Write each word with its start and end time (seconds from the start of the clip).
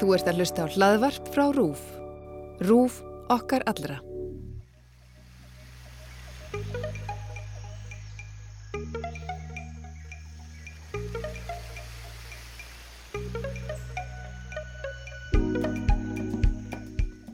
Þú 0.00 0.14
ert 0.16 0.28
að 0.30 0.38
hlusta 0.40 0.64
á 0.64 0.72
hlaðvarp 0.72 1.28
frá 1.34 1.44
RÚF. 1.54 1.82
RÚF 2.64 2.96
okkar 3.32 3.62
allra. 3.70 3.98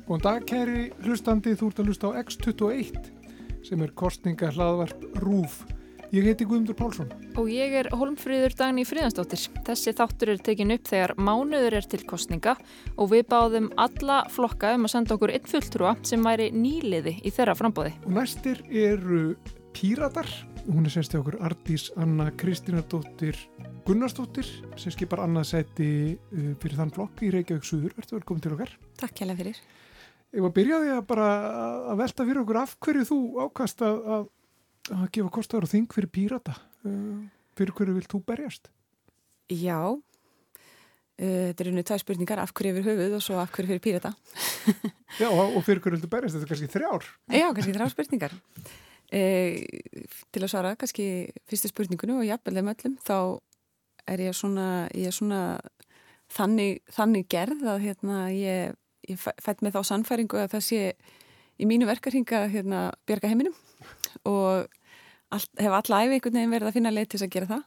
Góðan 0.09 0.25
dag 0.25 0.46
kæri 0.48 0.84
hlustandi, 1.04 1.52
þú 1.54 1.70
ert 1.70 1.80
að 1.82 1.90
hlusta 1.93 2.11
á 2.11 2.18
X21 2.25 3.11
sem 3.68 3.82
er 3.84 3.93
kostninga 3.93 4.48
hlaðvarp 4.56 5.04
RÚF. 5.22 5.61
Ég 6.09 6.25
heiti 6.25 6.46
Guðmundur 6.48 6.72
Pálsson. 6.72 7.11
Og 7.36 7.50
ég 7.52 7.75
er 7.77 7.90
Holmfríður 7.93 8.54
Dagni 8.57 8.86
Fríðansdóttir. 8.88 9.43
Þessi 9.66 9.93
þáttur 9.93 10.30
er 10.32 10.38
tekin 10.40 10.72
upp 10.72 10.86
þegar 10.88 11.12
mánuður 11.20 11.75
er 11.82 11.88
til 11.93 12.00
kostninga 12.08 12.54
og 12.96 13.11
við 13.11 13.26
báðum 13.29 13.67
alla 13.76 14.22
flokka 14.32 14.71
um 14.79 14.89
að 14.89 14.94
senda 14.94 15.18
okkur 15.18 15.34
einn 15.36 15.50
fulltrúa 15.50 15.93
sem 16.08 16.25
væri 16.25 16.46
nýliði 16.54 17.18
í 17.21 17.32
þeirra 17.36 17.58
frambóði. 17.58 17.93
Og 18.08 18.14
næstir 18.17 18.62
eru 18.72 19.34
Píratar. 19.76 20.31
Hún 20.64 20.89
er 20.89 20.96
semst 20.96 21.12
í 21.12 21.21
okkur 21.21 21.36
Ardís 21.44 21.90
Anna 22.00 22.31
Kristínardóttir 22.40 23.36
Gunnarsdóttir 23.84 24.48
sem 24.81 24.96
skipar 24.96 25.26
annað 25.26 25.50
seti 25.53 25.90
uh, 26.17 26.54
fyrir 26.56 26.81
þann 26.81 26.95
flokk 26.96 27.20
í 27.20 27.34
Reykjavík 27.36 27.68
Suður. 27.68 27.93
Verður 28.00 28.22
velkomin 28.22 28.46
til 28.46 28.56
okkar. 28.56 28.72
Takk 29.04 29.20
hjá 29.20 29.36
fyrir. 29.36 29.61
Ég 30.32 30.45
var 30.45 30.50
að 30.50 30.56
byrja 30.56 30.81
því 30.81 30.90
að 30.96 31.06
bara 31.09 31.29
að 31.93 32.03
velta 32.03 32.25
fyrir 32.28 32.42
okkur 32.42 32.59
af 32.61 32.75
hverju 32.84 33.06
þú 33.09 33.20
ákast 33.45 33.84
að, 33.84 34.03
að, 34.94 35.06
gefa 35.14 35.33
kostar 35.38 35.66
og 35.66 35.70
þing 35.70 35.88
fyrir 35.92 36.10
pírata. 36.12 36.56
Uh, 36.86 37.27
fyrir 37.58 37.74
hverju 37.77 37.97
vilt 37.97 38.12
þú 38.12 38.20
berjast? 38.28 38.70
Já, 39.52 39.80
uh, 39.92 40.00
þetta 41.19 41.64
er 41.64 41.70
unni 41.72 41.86
tæð 41.86 42.02
spurningar 42.05 42.42
af 42.42 42.52
hverju 42.56 42.74
yfir 42.74 42.91
höfuð 42.91 43.16
og 43.19 43.24
svo 43.24 43.38
af 43.42 43.52
hverju 43.55 43.74
fyrir 43.74 43.84
pírata. 43.84 44.14
Já, 45.22 45.28
og, 45.30 45.61
fyrir 45.67 45.83
hverju 45.83 45.97
vilt 45.97 46.06
þú 46.06 46.12
berjast? 46.17 46.36
Þetta 46.36 46.47
er 46.48 46.53
kannski 46.55 46.72
þrjár. 46.75 47.08
Já, 47.34 47.47
kannski 47.48 47.77
þrjár 47.77 47.95
spurningar. 47.95 48.36
Uh, 49.08 49.55
til 50.34 50.45
að 50.45 50.53
svara 50.53 50.75
kannski 50.77 51.06
fyrstu 51.48 51.73
spurningunum 51.73 52.20
og 52.20 52.28
jafnvel 52.28 52.58
þeim 52.58 52.75
öllum, 52.75 52.98
þá 53.00 53.17
er 54.08 54.27
ég 54.27 54.36
svona, 54.36 54.69
ég 54.97 55.08
er 55.08 55.17
svona 55.17 55.41
þannig, 56.33 56.83
þannig 56.92 57.25
gerð 57.33 57.64
að 57.73 57.83
hérna 57.86 58.20
ég 58.33 58.77
ég 59.08 59.20
fætt 59.20 59.62
með 59.64 59.78
þá 59.78 59.80
sannfæringu 59.91 60.41
að 60.41 60.52
það 60.56 60.64
sé 60.67 60.83
í 61.58 61.69
mínu 61.69 61.89
verkarhinga 61.89 62.45
hérna, 62.52 62.89
bjerga 63.08 63.30
heiminum 63.30 63.56
og 64.27 64.66
all, 65.30 65.47
hef 65.61 65.77
alla 65.80 66.02
æfi 66.02 66.16
einhvern 66.19 66.38
veginn 66.38 66.55
verið 66.56 66.70
að 66.70 66.78
finna 66.78 66.94
leið 66.94 67.11
til 67.12 67.22
að 67.22 67.34
gera 67.34 67.50
það. 67.52 67.66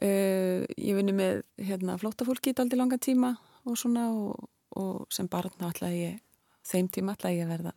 Uh, 0.00 0.64
ég 0.80 0.96
vinni 0.96 1.12
með 1.12 1.42
hérna, 1.60 1.98
flótafólki 2.00 2.54
í 2.54 2.56
daldi 2.56 2.78
langa 2.78 2.96
tíma 2.96 3.34
og 3.68 3.76
svona 3.76 4.06
og, 4.14 4.48
og 4.80 5.02
sem 5.12 5.28
barn 5.28 5.52
alltaf 5.60 5.92
ég, 5.92 6.22
þeim 6.64 6.88
tíma 6.88 7.12
alltaf 7.12 7.34
ég 7.36 7.50
verða 7.50 7.74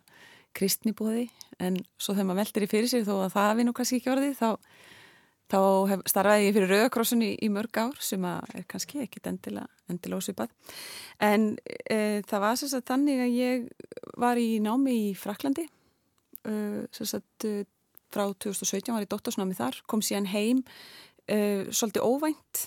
kristnibóði 0.54 1.28
en 1.62 1.78
svo 1.98 2.14
þegar 2.14 2.28
maður 2.30 2.40
veldir 2.42 2.66
í 2.66 2.70
fyrir 2.70 2.90
sér 2.90 3.06
þó 3.06 3.14
að 3.24 3.34
það 3.34 3.54
við 3.58 3.66
nú 3.68 3.74
kannski 3.76 3.98
ekki 4.00 4.12
orðið 4.14 4.36
þá 4.38 4.48
þá 5.52 5.60
hef, 5.90 6.02
starfaði 6.08 6.46
ég 6.46 6.56
fyrir 6.56 6.72
Rauðakrossun 6.72 7.24
í, 7.26 7.30
í 7.44 7.50
mörg 7.52 7.80
ár 7.82 7.98
sem 8.02 8.24
er 8.24 8.64
kannski 8.70 9.02
ekkit 9.04 9.28
ósipað 10.16 10.54
en 11.22 11.50
e, 11.66 12.22
það 12.24 12.44
var 12.46 12.58
sérst 12.58 12.78
að 12.78 12.86
þannig 12.90 13.22
að 13.26 13.36
ég 13.36 13.66
var 14.20 14.40
í 14.40 14.48
námi 14.64 14.96
í 15.10 15.14
Fraklandi 15.18 15.66
sérst 16.44 17.20
að 17.20 17.48
e, 17.50 17.54
frá 18.14 18.24
2017 18.30 18.94
var 18.94 19.04
ég 19.04 19.10
dóttorsnámi 19.10 19.58
þar 19.58 19.80
kom 19.90 20.02
síðan 20.04 20.30
heim 20.30 20.62
e, 21.26 21.66
svolítið 21.70 22.06
óvænt 22.06 22.66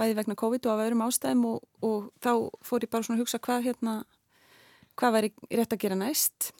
bæði 0.00 0.16
vegna 0.18 0.38
COVID 0.38 0.66
og 0.66 0.72
af 0.74 0.84
öðrum 0.86 1.04
ástæðum 1.06 1.44
og, 1.50 1.66
og 1.84 2.08
þá 2.24 2.32
fór 2.64 2.86
ég 2.86 2.92
bara 2.92 3.06
svona 3.06 3.20
að 3.20 3.24
hugsa 3.24 3.42
hvað 3.42 3.66
hérna 3.68 4.00
hvað 4.98 5.16
væri 5.16 5.32
rétt 5.48 5.76
að 5.76 5.82
gera 5.84 5.98
næst 5.98 6.50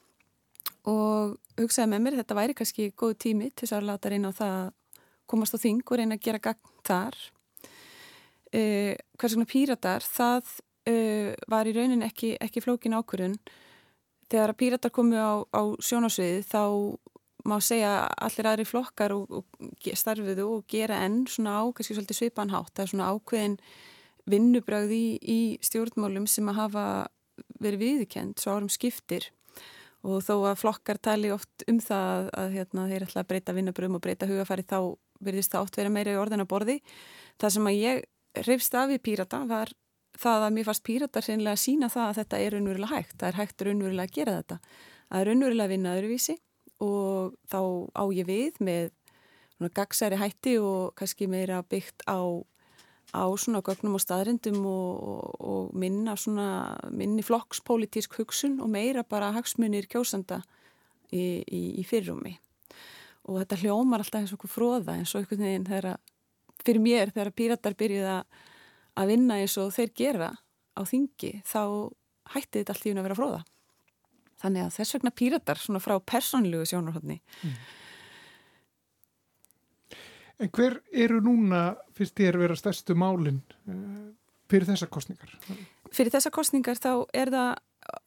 og 0.88 1.36
hugsaði 1.60 1.92
með 1.92 2.04
mér 2.04 2.18
þetta 2.20 2.36
væri 2.38 2.56
kannski 2.56 2.90
góð 2.96 3.16
tími 3.24 3.50
til 3.50 3.66
þess 3.66 3.76
að 3.76 3.88
láta 3.90 4.12
reyna 4.12 4.32
á 4.32 4.38
það 4.38 4.60
komast 5.30 5.54
á 5.54 5.58
þing 5.62 5.84
og 5.84 6.00
reyna 6.00 6.18
að 6.18 6.24
gera 6.26 6.42
gagn 6.42 6.74
þar. 6.86 7.18
Uh, 8.50 8.94
hvers 9.20 9.36
vegna 9.36 9.46
píratar, 9.46 10.02
það 10.02 10.54
uh, 10.90 11.30
var 11.52 11.70
í 11.70 11.74
raunin 11.76 12.06
ekki, 12.06 12.34
ekki 12.42 12.62
flókin 12.64 12.96
ákvörðun. 12.98 13.36
Þegar 14.30 14.54
að 14.54 14.60
píratar 14.62 14.94
komu 14.94 15.18
á, 15.18 15.42
á 15.54 15.62
sjónasviði 15.82 16.42
þá 16.46 16.62
má 17.48 17.56
segja 17.64 18.06
allir 18.20 18.48
aðri 18.50 18.66
flokkar 18.68 19.14
og, 19.14 19.30
og 19.40 19.88
starfiðu 19.96 20.46
og 20.56 20.66
gera 20.70 21.00
enn 21.06 21.22
svona 21.30 21.60
á, 21.60 21.62
kannski 21.72 21.96
svolítið 21.96 22.20
svipanhátt. 22.20 22.72
Það 22.74 22.84
er 22.84 22.92
svona 22.92 23.10
ákveðin 23.14 23.56
vinnubröð 24.30 24.94
í, 24.94 25.04
í 25.20 25.40
stjórnmálum 25.64 26.28
sem 26.30 26.48
að 26.50 26.60
hafa 26.60 26.84
verið 27.62 27.84
viðkend 27.84 28.40
svo 28.40 28.56
árum 28.56 28.72
skiptir 28.72 29.30
og 30.06 30.22
þó 30.24 30.34
að 30.50 30.60
flokkar 30.62 31.00
tali 31.02 31.32
oft 31.32 31.64
um 31.68 31.80
það 31.82 32.30
að, 32.32 32.54
hérna, 32.56 32.86
þeir 32.88 33.06
ætla 33.06 33.22
að 33.22 33.30
breyta 33.32 33.56
vinnubröðum 33.56 33.98
og 33.98 34.04
breyta 34.04 34.28
hugafæri 34.28 34.64
þá 34.64 34.78
verðist 35.20 35.52
það 35.52 35.66
oft 35.66 35.76
vera 35.76 35.92
meira 35.92 36.14
í 36.14 36.20
orðin 36.20 36.44
að 36.44 36.50
borði. 36.52 36.76
Það 37.40 37.54
sem 37.56 37.68
að 37.68 37.80
ég 37.80 38.46
reyfst 38.46 38.76
af 38.80 38.92
í 38.94 39.00
pírata 39.02 39.42
var 39.48 39.72
það 40.20 40.46
að 40.46 40.54
mér 40.56 40.68
fannst 40.68 40.86
píratar 40.86 41.26
seinlega 41.26 41.56
að 41.56 41.64
sína 41.64 41.90
það 41.92 42.06
að 42.06 42.20
þetta 42.20 42.40
er 42.40 42.56
raunverulega 42.56 42.94
hægt. 42.94 43.16
Það 43.20 43.28
er 43.28 43.40
hægt 43.40 43.66
raunverulega 43.66 44.08
að 44.08 44.16
gera 44.16 44.38
þetta. 44.40 44.58
Að 45.10 45.68
vinna 45.74 45.94
öðruvísi 45.98 46.36
og 46.80 47.36
þá 47.50 47.60
á 47.92 48.04
ég 48.16 48.28
við 48.28 48.60
með 48.64 48.90
gagsæri 49.76 50.18
hætti 50.20 50.56
og 50.60 50.94
kannski 50.96 51.28
meira 51.28 51.60
byggt 51.62 52.06
á, 52.08 52.20
á 53.12 53.24
svona 53.36 53.60
gögnum 53.64 53.98
og 53.98 54.04
staðrindum 54.04 54.64
og, 54.64 55.02
og, 55.12 55.34
og 55.40 55.74
minna 55.76 56.16
svona 56.16 56.78
minni 56.90 57.24
flokkspolítísk 57.26 58.16
hugsun 58.20 58.60
og 58.64 58.72
meira 58.72 59.04
bara 59.04 59.32
hagsmunir 59.36 59.88
kjósanda 59.90 60.40
í, 61.12 61.44
í, 61.44 61.62
í 61.80 61.84
fyrrumi 61.84 62.38
og 63.28 63.42
þetta 63.42 63.60
hljómar 63.60 64.02
alltaf 64.02 64.22
eins 64.22 64.32
og 64.32 64.40
okkur 64.40 64.54
fróða 64.54 64.96
eins 64.96 65.12
og 65.14 65.22
einhvern 65.22 65.44
veginn 65.44 65.68
þegar 65.68 66.00
fyrir 66.64 66.84
mér 66.84 67.12
þegar 67.12 67.36
píratar 67.36 67.76
byrjuð 67.78 68.10
að 68.10 69.12
vinna 69.12 69.40
eins 69.40 69.56
og 69.60 69.72
þeir 69.76 69.92
gera 69.96 70.30
á 70.72 70.80
þingi 70.88 71.40
þá 71.44 71.62
hætti 72.34 72.62
þetta 72.62 72.74
allt 72.74 72.86
í 72.86 72.94
að 72.94 73.06
vera 73.08 73.18
fróða 73.18 73.42
þannig 74.40 74.66
að 74.66 74.74
þess 74.78 74.96
vegna 74.96 75.14
píratar 75.22 75.60
svona 75.60 75.82
frá 75.82 75.96
persónlegu 76.00 76.66
sjónarhóttni 76.68 77.20
mm. 77.20 77.60
En 80.40 80.48
hver 80.56 80.78
eru 80.96 81.18
núna 81.20 81.74
fyrst 81.92 82.20
að 82.24 82.38
vera 82.40 82.56
stærstu 82.56 82.94
málinn 82.96 83.42
uh, 83.68 84.06
fyrir 84.48 84.64
þessa 84.70 84.86
kostningar? 84.88 85.34
Fyrir 85.92 86.14
þessa 86.14 86.32
kostningar 86.32 86.80
þá 86.80 86.92
er 87.12 87.32
það 87.34 87.50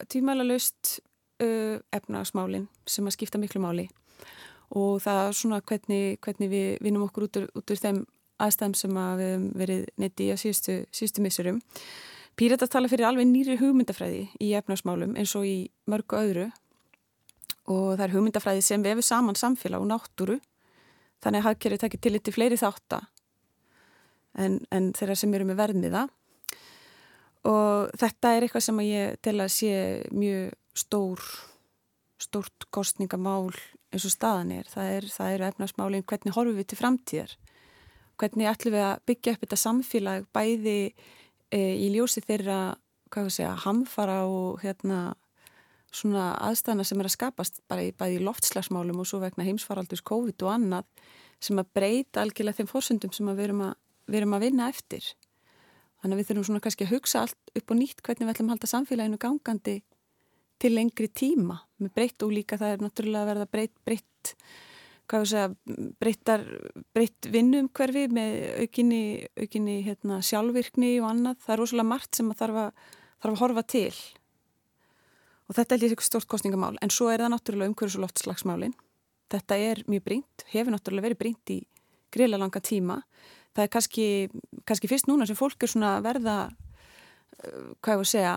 tímæla 0.10 0.46
löst 0.48 0.96
uh, 1.44 1.78
efnagsmálinn 1.94 2.66
sem 2.90 3.06
að 3.06 3.18
skipta 3.18 3.42
miklu 3.42 3.62
máli 3.62 3.86
og 4.74 4.98
það 5.04 5.20
er 5.28 5.38
svona 5.38 5.62
hvernig, 5.62 6.18
hvernig 6.26 6.50
við 6.50 6.68
vinum 6.82 7.06
okkur 7.06 7.28
út 7.28 7.40
úr, 7.42 7.48
út 7.54 7.74
úr 7.74 7.82
þeim 7.84 8.02
aðstæðum 8.42 8.76
sem 8.78 8.98
að 8.98 9.20
við 9.20 9.30
hefum 9.30 9.46
verið 9.62 9.86
netti 10.02 10.30
á 10.34 10.38
síðustu, 10.42 10.78
síðustu 10.90 11.24
missurum. 11.24 11.60
Pírata 12.40 12.68
tala 12.68 12.90
fyrir 12.90 13.08
alveg 13.08 13.28
nýri 13.30 13.58
hugmyndafræði 13.60 14.24
í 14.42 14.54
efnarsmálum 14.58 15.16
eins 15.20 15.36
og 15.38 15.46
í 15.46 15.58
mörgu 15.90 16.18
öðru 16.18 16.48
og 17.70 17.94
það 17.94 18.06
er 18.08 18.16
hugmyndafræði 18.16 18.66
sem 18.66 18.84
við 18.84 18.96
hefum 18.96 19.08
saman 19.10 19.40
samfélag 19.40 19.84
og 19.84 19.92
náttúru 19.92 20.40
þannig 21.24 21.44
að 21.44 21.48
hafkerið 21.50 21.84
tekir 21.86 22.02
til 22.02 22.14
litið 22.16 22.38
fleiri 22.38 22.60
þáttar 22.60 23.08
en, 24.42 24.60
en 24.74 24.92
þeirra 24.98 25.16
sem 25.20 25.34
eru 25.38 25.48
með 25.48 25.62
verðmiða 25.62 26.04
og 27.48 27.94
þetta 28.00 28.34
er 28.34 28.48
eitthvað 28.48 28.68
sem 28.68 28.84
ég 28.88 29.18
tel 29.24 29.38
að 29.44 29.54
sé 29.54 29.74
mjög 30.12 30.54
stór 30.84 31.24
stórt 32.24 32.68
kostningamál 32.74 33.52
eins 33.94 34.06
og 34.08 34.14
staðan 34.14 34.54
er. 34.56 34.70
Það, 34.70 34.92
er, 34.98 35.10
eru 35.36 35.48
efnarsmálinn 35.50 36.06
hvernig 36.08 36.36
horfum 36.36 36.58
við 36.58 36.70
til 36.72 36.80
framtíðar. 36.80 37.36
Hvernig 38.22 38.50
ætlum 38.50 38.76
við 38.76 38.86
að 38.88 39.04
byggja 39.10 39.34
upp 39.34 39.44
þetta 39.44 39.60
samfélag 39.60 40.28
bæði 40.36 40.78
í 41.54 41.90
ljósi 41.94 42.24
þeirra, 42.26 42.76
við 43.14 43.36
segja, 43.36 43.54
hamfara 43.66 44.24
og 44.26 44.64
hérna 44.64 45.14
svona 45.94 46.32
aðstæðana 46.42 46.86
sem 46.88 47.02
er 47.02 47.10
að 47.10 47.16
skapast 47.16 47.60
bara 47.70 47.84
í, 47.86 47.92
í 47.94 48.22
loftslagsmálum 48.24 49.04
og 49.04 49.10
svo 49.10 49.20
vegna 49.22 49.46
heimsfaraldurs 49.46 50.02
COVID 50.06 50.46
og 50.46 50.54
annað 50.56 50.88
sem 51.44 51.60
að 51.60 51.70
breyta 51.76 52.24
algjörlega 52.24 52.62
þeim 52.62 52.72
fórsöndum 52.72 53.14
sem 53.14 53.30
við 53.30 53.46
erum, 53.50 53.64
við 54.10 54.22
erum 54.22 54.36
að 54.38 54.46
vinna 54.48 54.70
eftir. 54.72 55.06
Þannig 56.02 56.16
að 56.16 56.22
við 56.22 56.30
þurfum 56.30 56.48
svona 56.50 56.64
kannski 56.64 56.88
að 56.88 56.94
hugsa 56.96 57.24
allt 57.24 57.58
upp 57.60 57.74
og 57.74 57.80
nýtt 57.80 58.04
hvernig 58.04 58.26
við 58.26 58.34
ætlum 58.34 58.50
að 58.50 58.56
halda 58.56 58.72
samfélaginu 58.72 59.20
gangandi 59.22 59.76
til 60.64 60.74
lengri 60.74 61.10
tíma 61.12 61.60
með 61.80 61.94
breytt 61.98 62.26
og 62.26 62.34
líka 62.34 62.60
það 62.60 62.74
er 62.74 62.84
náttúrulega 62.84 63.24
að 63.24 63.32
verða 63.32 63.50
breytt, 63.52 63.76
breytt, 63.86 64.34
hvað 65.14 65.24
þú 65.24 65.30
segja, 65.30 65.50
breyttar, 66.02 66.44
breytt 66.96 67.28
vinnum 67.30 67.68
hverfi 67.70 68.08
með 68.10 68.38
aukinni, 68.64 69.02
aukinni 69.38 69.76
hérna, 69.86 70.18
sjálfvirkni 70.26 70.96
og 71.04 71.12
annað. 71.12 71.44
Það 71.44 71.54
er 71.54 71.62
rosalega 71.62 71.90
margt 71.92 72.18
sem 72.18 72.32
þarf 72.40 72.62
að, 72.64 72.88
þarf 73.22 73.36
að 73.36 73.44
horfa 73.44 73.64
til 73.76 73.94
og 75.44 75.58
þetta 75.58 75.76
er 75.76 75.84
líka 75.84 76.06
stort 76.06 76.30
kostningamál 76.32 76.78
en 76.82 76.92
svo 76.94 77.10
er 77.12 77.22
það 77.22 77.34
náttúrulega 77.36 77.70
umhverjus 77.70 77.98
og 78.00 78.06
loftslagsmálin. 78.08 78.74
Þetta 79.30 79.58
er 79.60 79.84
mjög 79.92 80.06
brínt, 80.08 80.46
hefur 80.50 80.74
náttúrulega 80.74 81.08
verið 81.10 81.20
brínt 81.20 81.54
í 81.54 81.60
grila 82.14 82.40
langa 82.40 82.62
tíma. 82.64 83.02
Það 83.54 83.66
er 83.66 83.72
kannski, 83.76 84.08
kannski 84.66 84.90
fyrst 84.90 85.10
núna 85.12 85.28
sem 85.30 85.38
fólk 85.38 85.62
er 85.62 85.70
svona 85.70 85.98
verða 86.02 86.38
hvað 87.38 87.94
ég 87.94 88.02
voru 88.02 88.08
að 88.08 88.12
segja, 88.16 88.34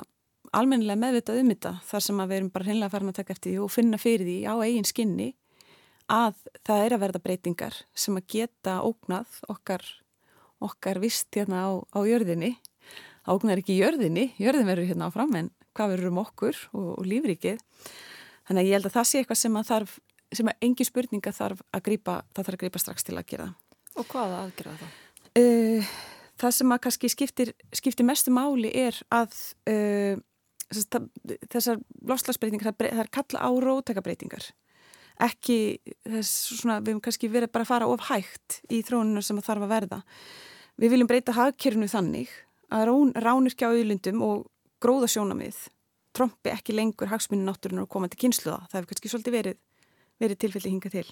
almennilega 0.57 1.01
meðvitað 1.01 1.41
um 1.41 1.51
þetta 1.55 1.75
þar 1.89 2.05
sem 2.05 2.21
að 2.21 2.31
við 2.31 2.41
erum 2.41 2.53
bara 2.53 2.69
hreinlega 2.69 2.93
farin 2.93 3.13
að 3.13 3.19
taka 3.21 3.37
eftir 3.37 3.55
því 3.55 3.65
og 3.65 3.73
finna 3.73 4.01
fyrir 4.01 4.27
því 4.27 4.39
á 4.45 4.55
eigin 4.67 4.89
skinni 4.89 5.31
að 6.13 6.39
það 6.67 6.83
er 6.85 6.95
að 6.95 7.03
verða 7.03 7.23
breytingar 7.23 7.77
sem 7.99 8.17
að 8.19 8.27
geta 8.37 8.79
ógnað 8.87 9.39
okkar, 9.51 9.85
okkar 10.63 11.01
vist 11.03 11.29
hérna 11.35 11.67
á, 11.67 11.71
á 11.83 12.01
jörðinni. 12.07 12.57
Ógnar 13.27 13.59
ekki 13.59 13.79
jörðinni, 13.81 14.29
jörðin 14.39 14.69
verður 14.69 14.91
hérna 14.93 15.09
áfram 15.11 15.35
en 15.35 15.49
hvað 15.75 15.97
verður 15.97 16.13
um 16.13 16.21
okkur 16.23 16.61
og, 16.73 16.91
og 17.01 17.09
lífrikið. 17.11 17.63
Þannig 18.47 18.63
að 18.63 18.69
ég 18.69 18.77
held 18.79 18.89
að 18.89 18.97
það 18.97 19.09
sé 19.11 19.23
eitthvað 19.23 19.41
sem 19.41 19.59
að 19.59 19.71
þarf, 19.73 19.97
sem 20.39 20.51
að 20.51 20.69
engi 20.69 20.87
spurninga 20.87 21.33
þarf 21.35 21.65
að 21.75 21.87
grípa, 21.89 22.21
það 22.31 22.45
þarf 22.45 22.59
að 22.59 22.63
grípa 22.63 22.83
strax 22.83 23.09
til 23.09 23.17
að 23.17 23.27
gera. 23.33 23.49
Og 23.97 24.07
hvaða 24.13 24.45
aðgerða 24.45 24.77
það? 24.85 25.03
Uh, 25.37 25.91
það 26.39 26.55
sem 26.61 26.77
að 26.77 26.83
kannski 26.87 27.11
skiptir, 27.11 27.53
skiptir 27.75 28.07
mestu 28.07 28.33
máli 28.35 28.71
er 28.71 29.01
að 29.11 29.35
uh, 29.73 30.23
þessar 30.71 31.83
lofslagsbreytingar, 32.07 32.71
það, 32.71 32.95
það 32.95 33.03
er 33.03 33.13
kalla 33.19 33.43
á 33.43 33.51
rótækabreitingar 33.67 34.47
ekki 35.23 35.59
þess 36.05 36.59
svona, 36.61 36.81
við 36.81 36.95
hefum 36.95 37.05
kannski 37.07 37.31
verið 37.33 37.53
bara 37.55 37.67
að 37.67 37.71
fara 37.71 37.89
of 37.89 38.09
hægt 38.11 38.61
í 38.69 38.83
þróuninu 38.85 39.23
sem 39.25 39.39
það 39.39 39.49
þarf 39.51 39.67
að 39.67 39.73
verða. 39.73 40.01
Við 40.77 40.93
viljum 40.93 41.09
breyta 41.09 41.37
hagkerfinu 41.37 41.89
þannig 41.89 42.35
að 42.75 42.89
rán, 42.91 43.15
ránirkja 43.25 43.71
auðlundum 43.73 44.23
og 44.27 44.45
gróða 44.83 45.09
sjónamið 45.09 45.63
trombi 46.17 46.53
ekki 46.53 46.75
lengur 46.77 47.11
hagsmunni 47.13 47.45
náttúrunar 47.47 47.85
og 47.85 47.93
koma 47.93 48.09
til 48.09 48.21
kynsluða, 48.25 48.65
það 48.71 48.79
hefur 48.79 48.91
kannski 48.93 49.13
svolítið 49.13 49.37
verið 49.37 49.59
verið 50.23 50.41
tilfelli 50.41 50.73
hinga 50.73 50.93
til. 50.93 51.07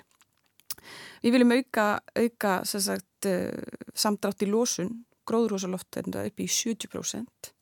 Við 1.25 1.35
viljum 1.35 1.55
auka, 1.59 1.87
auka 2.17 2.55
sagt, 2.65 3.29
uh, 3.29 3.53
samdrátt 3.97 4.45
í 4.45 4.49
lósun 4.51 5.05
gróðurhósaloft 5.29 6.01
upp 6.01 6.41
í 6.41 6.49
70% 6.51 7.53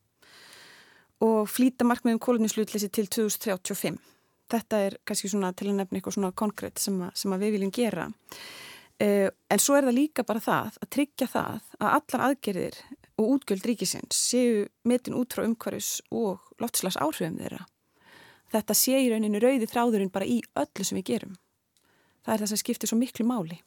og 1.22 1.46
flýta 1.46 1.86
markmiðum 1.86 2.18
kóluninslutleysi 2.22 2.88
til 2.90 3.06
2035. 3.06 3.98
Þetta 4.52 4.80
er 4.86 4.98
kannski 5.08 5.30
svona 5.32 5.52
til 5.56 5.70
að 5.70 5.78
nefna 5.80 5.98
eitthvað 5.98 6.18
svona 6.18 6.32
konkrétt 6.36 6.82
sem, 6.82 6.98
sem 7.16 7.32
að 7.32 7.46
við 7.46 7.54
viljum 7.56 7.72
gera. 7.74 8.08
Uh, 9.02 9.28
en 9.50 9.62
svo 9.62 9.78
er 9.78 9.86
það 9.88 9.96
líka 9.96 10.24
bara 10.28 10.42
það 10.42 10.76
að 10.82 10.90
tryggja 10.94 11.28
það 11.32 11.70
að 11.80 11.94
allar 11.96 12.24
aðgerðir 12.28 12.76
og 13.18 13.30
útgjöld 13.36 13.66
ríkisins 13.66 14.18
séu 14.30 14.66
metin 14.88 15.16
út 15.18 15.34
frá 15.34 15.46
umhverjus 15.46 16.00
og 16.12 16.42
loftslags 16.62 17.00
áhrifum 17.00 17.40
þeirra. 17.40 17.64
Þetta 18.52 18.76
sé 18.76 19.00
í 19.00 19.08
rauninu 19.08 19.40
rauði 19.40 19.68
þráðurinn 19.68 20.12
bara 20.12 20.28
í 20.28 20.42
öllu 20.60 20.84
sem 20.84 20.98
við 21.00 21.08
gerum. 21.08 21.36
Það 22.22 22.34
er 22.34 22.42
það 22.42 22.52
sem 22.52 22.60
skiptir 22.60 22.90
svo 22.90 22.98
miklu 23.00 23.26
máli. 23.26 23.58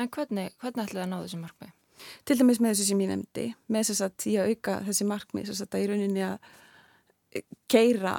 En 0.00 0.10
hvernig, 0.10 0.54
hvernig 0.58 0.88
ætlaði 0.88 1.04
að 1.04 1.10
ná 1.12 1.18
þessi 1.20 1.40
markmið? 1.42 1.74
Til 2.26 2.36
dæmis 2.40 2.60
með 2.60 2.72
þessu 2.72 2.86
sem 2.88 3.02
ég 3.04 3.10
nefndi, 3.12 3.44
með 3.70 3.90
þess 3.90 4.04
að 4.04 4.24
ég 4.32 4.54
auka 4.54 4.78
þessi 4.88 5.06
markmið, 5.06 5.50
þess 5.50 5.66
að 5.68 5.76
í 5.84 5.90
rauninni 5.90 6.24
að 6.26 6.48
keira 7.70 8.14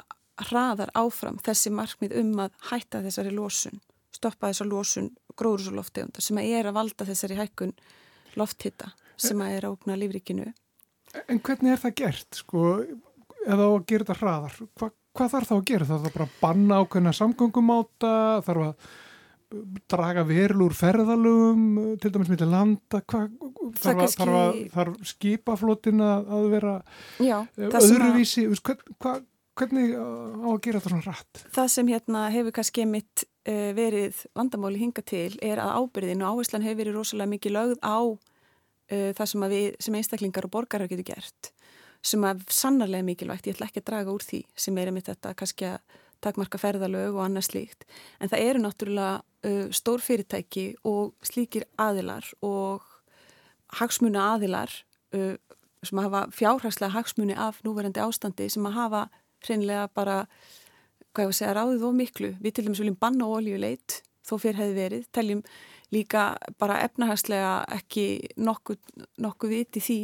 hraðar 0.50 0.92
áfram 0.98 1.38
þessi 1.44 1.72
markmið 1.74 2.18
um 2.22 2.34
að 2.46 2.58
hætta 2.72 3.02
þessari 3.06 3.32
lósun, 3.36 3.80
stoppa 4.16 4.52
þessar 4.52 4.70
lósun 4.72 5.10
gróðurúsuloftegundar 5.40 6.24
sem 6.24 6.40
að 6.42 6.52
er 6.60 6.70
að 6.70 6.78
valda 6.80 7.08
þessari 7.08 7.40
hækkun 7.40 7.74
lofthitta 8.40 8.92
sem 9.16 9.42
að 9.42 9.56
er 9.56 9.68
að 9.68 9.78
ógna 9.78 9.98
lífrikinu. 10.00 10.52
En 11.32 11.40
hvernig 11.40 11.72
er 11.72 11.82
það 11.82 11.98
gert, 12.02 12.30
sko, 12.42 12.62
eða 13.46 13.70
að 13.70 13.82
gera 13.88 14.08
þetta 14.08 14.20
hraðar? 14.20 14.62
Hva, 14.76 14.90
hvað 15.16 15.34
þarf 15.36 15.50
þá 15.50 15.56
að 15.56 15.66
gera? 15.70 15.90
Það 15.90 16.06
þarf 16.06 16.16
bara 16.18 16.28
að 16.28 16.40
banna 16.42 16.80
ákveðna 16.82 17.14
samgöngumáta, 17.16 18.16
þarf 18.48 18.66
að 18.66 18.90
draga 19.92 20.24
verlur 20.28 20.74
ferðalögum 20.76 21.96
til 22.02 22.12
dæmis 22.12 22.32
með 22.32 22.44
landa 22.50 23.00
Hva, 23.06 23.22
þarf, 23.78 24.00
kannski... 24.02 24.20
þarf, 24.20 24.40
að, 24.40 24.60
þarf 24.74 25.12
skipaflotin 25.12 26.04
að 26.04 26.50
vera 26.52 26.74
Já, 27.24 27.38
öðruvísi 27.56 28.48
að... 28.50 28.84
Hva, 29.00 29.16
hvernig 29.60 29.96
á 29.96 30.48
að 30.52 30.62
gera 30.66 30.80
þetta 30.80 30.92
svona 30.94 31.08
rætt? 31.08 31.42
Það 31.56 31.72
sem 31.76 31.90
hérna 31.94 32.28
hefur 32.34 32.56
kannski 32.56 32.86
mitt 32.90 33.26
uh, 33.26 33.72
verið 33.78 34.22
vandamáli 34.38 34.82
hinga 34.82 35.04
til 35.06 35.34
er 35.44 35.62
að 35.64 35.76
ábyrðin 35.82 36.24
og 36.26 36.36
áherslan 36.40 36.66
hefur 36.66 36.82
verið 36.84 36.98
rosalega 37.00 37.34
mikið 37.36 37.56
lögð 37.56 37.78
á 37.82 38.00
uh, 38.06 39.12
það 39.18 39.30
sem 39.32 39.46
við 39.56 39.68
sem 39.88 40.00
einstaklingar 40.00 40.48
og 40.48 40.56
borgarar 40.56 40.92
getur 40.92 41.10
gert 41.14 41.52
sem 42.06 42.22
að 42.28 42.44
sannarlega 42.54 43.06
mikilvægt, 43.06 43.48
ég 43.50 43.56
ætla 43.56 43.70
ekki 43.70 43.82
að 43.82 43.88
draga 43.90 44.14
úr 44.14 44.26
því 44.26 44.44
sem 44.60 44.76
er 44.78 44.92
einmitt 44.92 45.08
þetta 45.10 45.34
kannski 45.38 45.70
að 45.72 46.02
takmarka 46.24 46.60
ferðalög 46.62 47.16
og 47.18 47.24
annað 47.26 47.48
slíkt 47.50 47.86
en 48.22 48.32
það 48.32 48.44
eru 48.50 48.64
náttúrulega 48.64 49.16
uh, 49.22 49.66
stór 49.74 50.04
fyrirtæki 50.06 50.68
og 50.88 51.16
slíkir 51.26 51.68
aðilar 51.82 52.28
og 52.46 52.86
hagsmuna 53.80 54.34
aðilar 54.36 54.72
uh, 55.18 55.36
sem 55.86 56.02
að 56.02 56.08
hafa 56.10 56.24
fjárhagslega 56.34 56.96
hagsmuni 56.96 57.38
af 57.38 57.62
núverandi 57.66 58.02
ástandi 58.02 58.50
sem 58.52 58.66
að 58.70 58.78
hafa 58.80 59.04
hreinlega 59.44 59.88
bara, 59.94 60.22
hvað 61.12 61.26
ég 61.26 61.30
var 61.30 61.36
að 61.36 61.40
segja, 61.40 61.56
ráðið 61.58 61.88
og 61.88 61.96
miklu. 62.00 62.34
Við 62.42 62.56
til 62.56 62.68
dæmis 62.68 62.84
viljum 62.84 63.00
banna 63.00 63.30
oljuleit 63.30 64.02
þó 64.26 64.38
fyrir 64.42 64.62
hefði 64.62 64.78
verið, 64.80 65.08
teljum 65.14 65.42
líka 65.94 66.28
bara 66.60 66.82
efnahagslega 66.86 67.52
ekki 67.76 68.06
nokkuð, 68.42 68.80
nokkuð 69.22 69.54
viti 69.54 69.84
því 69.84 70.00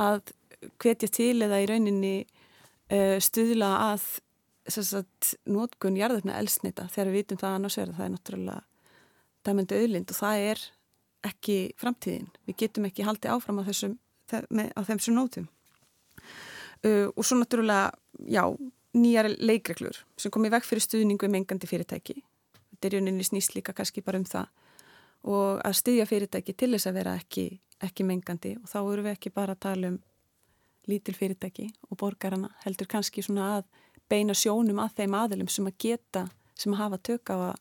að 0.00 0.34
hvetja 0.80 1.08
til 1.10 1.36
eða 1.42 1.60
í 1.62 1.68
rauninni 1.70 2.16
uh, 2.22 3.16
stuðla 3.22 3.70
að 3.90 4.06
sagt, 4.70 5.34
nótgun 5.50 5.98
jarðurna 5.98 6.36
elsnita 6.38 6.86
þegar 6.92 7.10
við 7.10 7.22
vitum 7.22 7.40
það 7.40 7.56
annars 7.56 7.78
er 7.80 7.94
það 7.96 8.04
er 8.04 8.12
náttúrulega 8.14 8.60
dæmöndu 9.46 9.78
auðlind 9.80 10.12
og 10.12 10.18
það 10.18 10.44
er 10.50 10.66
ekki 11.30 11.56
framtíðin. 11.80 12.28
Við 12.48 12.58
getum 12.62 12.86
ekki 12.88 13.04
haldið 13.04 13.34
áfram 13.34 13.60
á 13.60 13.64
þessum, 13.68 13.96
á 14.30 14.80
þessum 14.86 15.16
nótum. 15.16 15.48
Uh, 16.80 17.08
og 17.12 17.26
svo 17.26 17.36
náttúrulega, 17.36 17.90
já, 18.24 18.44
nýjar 18.96 19.28
leikreglur 19.36 19.98
sem 20.18 20.32
kom 20.32 20.46
í 20.48 20.52
veg 20.52 20.64
fyrir 20.66 20.84
stuðningu 20.84 21.28
með 21.28 21.42
engandi 21.42 21.68
fyrirtæki. 21.68 22.16
Þetta 22.70 22.88
er 22.88 22.96
rauninni 22.96 23.26
snýst 23.26 23.54
líka 23.54 23.74
kannski 23.76 24.02
bara 24.04 24.20
um 24.20 24.26
það 24.28 24.48
og 25.30 25.60
að 25.66 25.76
styðja 25.76 26.06
fyrirtæki 26.08 26.54
til 26.56 26.70
þess 26.72 26.88
að 26.88 26.96
vera 26.96 27.16
ekki, 27.20 27.44
ekki 27.84 28.06
mengandi 28.08 28.54
og 28.56 28.70
þá 28.70 28.78
eru 28.80 29.04
við 29.04 29.12
ekki 29.12 29.32
bara 29.36 29.56
að 29.56 29.62
tala 29.66 29.90
um 29.92 29.98
lítil 30.88 31.14
fyrirtæki 31.14 31.68
og 31.90 31.98
borgarana 32.00 32.48
heldur 32.64 32.88
kannski 32.90 33.22
svona 33.22 33.58
að 33.58 33.66
beina 34.10 34.34
sjónum 34.34 34.80
að 34.82 34.96
þeim 35.02 35.16
aðilum 35.20 35.50
sem 35.52 35.68
að 35.68 35.76
geta, 35.84 36.24
sem 36.56 36.72
að 36.74 36.82
hafa 36.82 37.00
tök 37.10 37.30
á 37.30 37.36
að 37.52 37.60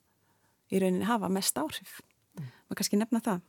í 0.72 0.82
rauninni 0.82 1.10
hafa 1.10 1.30
mest 1.34 1.60
áhrif. 1.60 2.00
Mm. 2.40 2.50
Maður 2.70 2.80
kannski 2.80 3.02
nefna 3.02 3.22
það. 3.26 3.44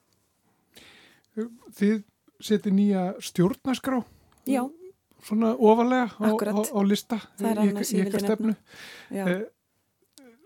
Þið 1.78 1.96
seti 2.43 2.73
nýja 2.75 3.06
stjórnaskrá? 3.23 4.02
Já. 4.49 4.64
Svona 5.25 5.55
ofalega 5.56 6.06
á, 6.17 6.28
á, 6.32 6.61
á 6.64 6.81
lista 6.87 7.18
í 7.40 7.49
eitthvað 7.50 8.25
stefnu. 8.25 8.54
Eh, 9.12 9.42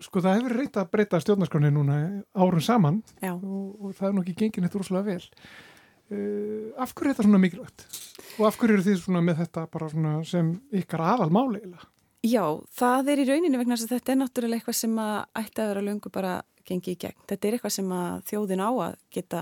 sko 0.03 0.23
það 0.23 0.39
hefur 0.39 0.57
reynt 0.59 0.79
að 0.81 0.91
breyta 0.91 1.21
stjórnarskráni 1.23 1.71
núna 1.71 1.99
árun 2.35 2.63
saman 2.63 2.99
og, 3.31 3.69
og 3.79 3.95
það 3.95 4.09
er 4.09 4.17
nokkið 4.19 4.41
gengin 4.43 4.67
eitt 4.67 4.77
úrslega 4.77 5.07
vel. 5.07 5.23
Uh, 6.05 6.69
af 6.77 6.91
hverju 6.93 7.09
er 7.09 7.15
þetta 7.15 7.25
svona 7.25 7.39
mikilvægt? 7.41 7.85
Og 8.37 8.45
af 8.45 8.57
hverju 8.61 8.75
eru 8.75 8.83
þið 8.85 8.97
svona 9.01 9.23
með 9.25 9.39
þetta 9.39 9.63
bara 9.73 9.87
svona 9.89 10.11
sem 10.29 10.51
ykkar 10.77 11.01
aðal 11.01 11.31
máleila? 11.33 11.79
Já, 12.25 12.43
það 12.77 13.09
er 13.09 13.21
í 13.21 13.25
rauninni 13.29 13.57
vegna 13.57 13.77
að 13.77 13.89
þetta 13.89 14.13
er 14.13 14.19
náttúrulega 14.19 14.61
eitthvað 14.61 14.77
sem 14.77 14.93
að 15.01 15.15
ætti 15.41 15.63
að 15.63 15.71
vera 15.71 15.83
lungu 15.85 16.11
bara 16.13 16.35
gengið 16.65 16.93
í 16.93 16.99
gegn. 17.05 17.25
Þetta 17.29 17.47
er 17.47 17.57
eitthvað 17.57 17.73
sem 17.75 17.91
að 17.97 18.13
þjóðin 18.29 18.63
á 18.65 18.69
að 18.69 18.95
geta, 19.17 19.41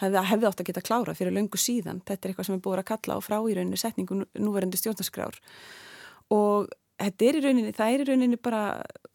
hefði, 0.00 0.24
hefði 0.30 0.48
átt 0.50 0.62
að 0.62 0.68
geta 0.70 0.84
klára 0.84 1.14
fyrir 1.18 1.34
lungu 1.36 1.60
síðan. 1.60 2.02
Þetta 2.06 2.26
er 2.28 2.32
eitthvað 2.32 2.48
sem 2.48 2.58
er 2.58 2.64
búið 2.64 2.82
að 2.82 2.90
kalla 2.92 3.18
á 3.18 3.20
frá 3.24 3.38
í 3.38 3.56
rauninni 3.56 3.80
setningu 3.80 4.22
núverandi 4.38 4.80
stjórnarskrár 4.80 5.40
og 6.34 6.70
þetta 6.98 7.28
er 7.28 7.38
í 7.38 7.42
rauninni, 7.44 7.74
það 7.76 7.92
er 7.94 8.02
í 8.02 8.08
rauninni 8.08 8.38
bara, 8.42 8.62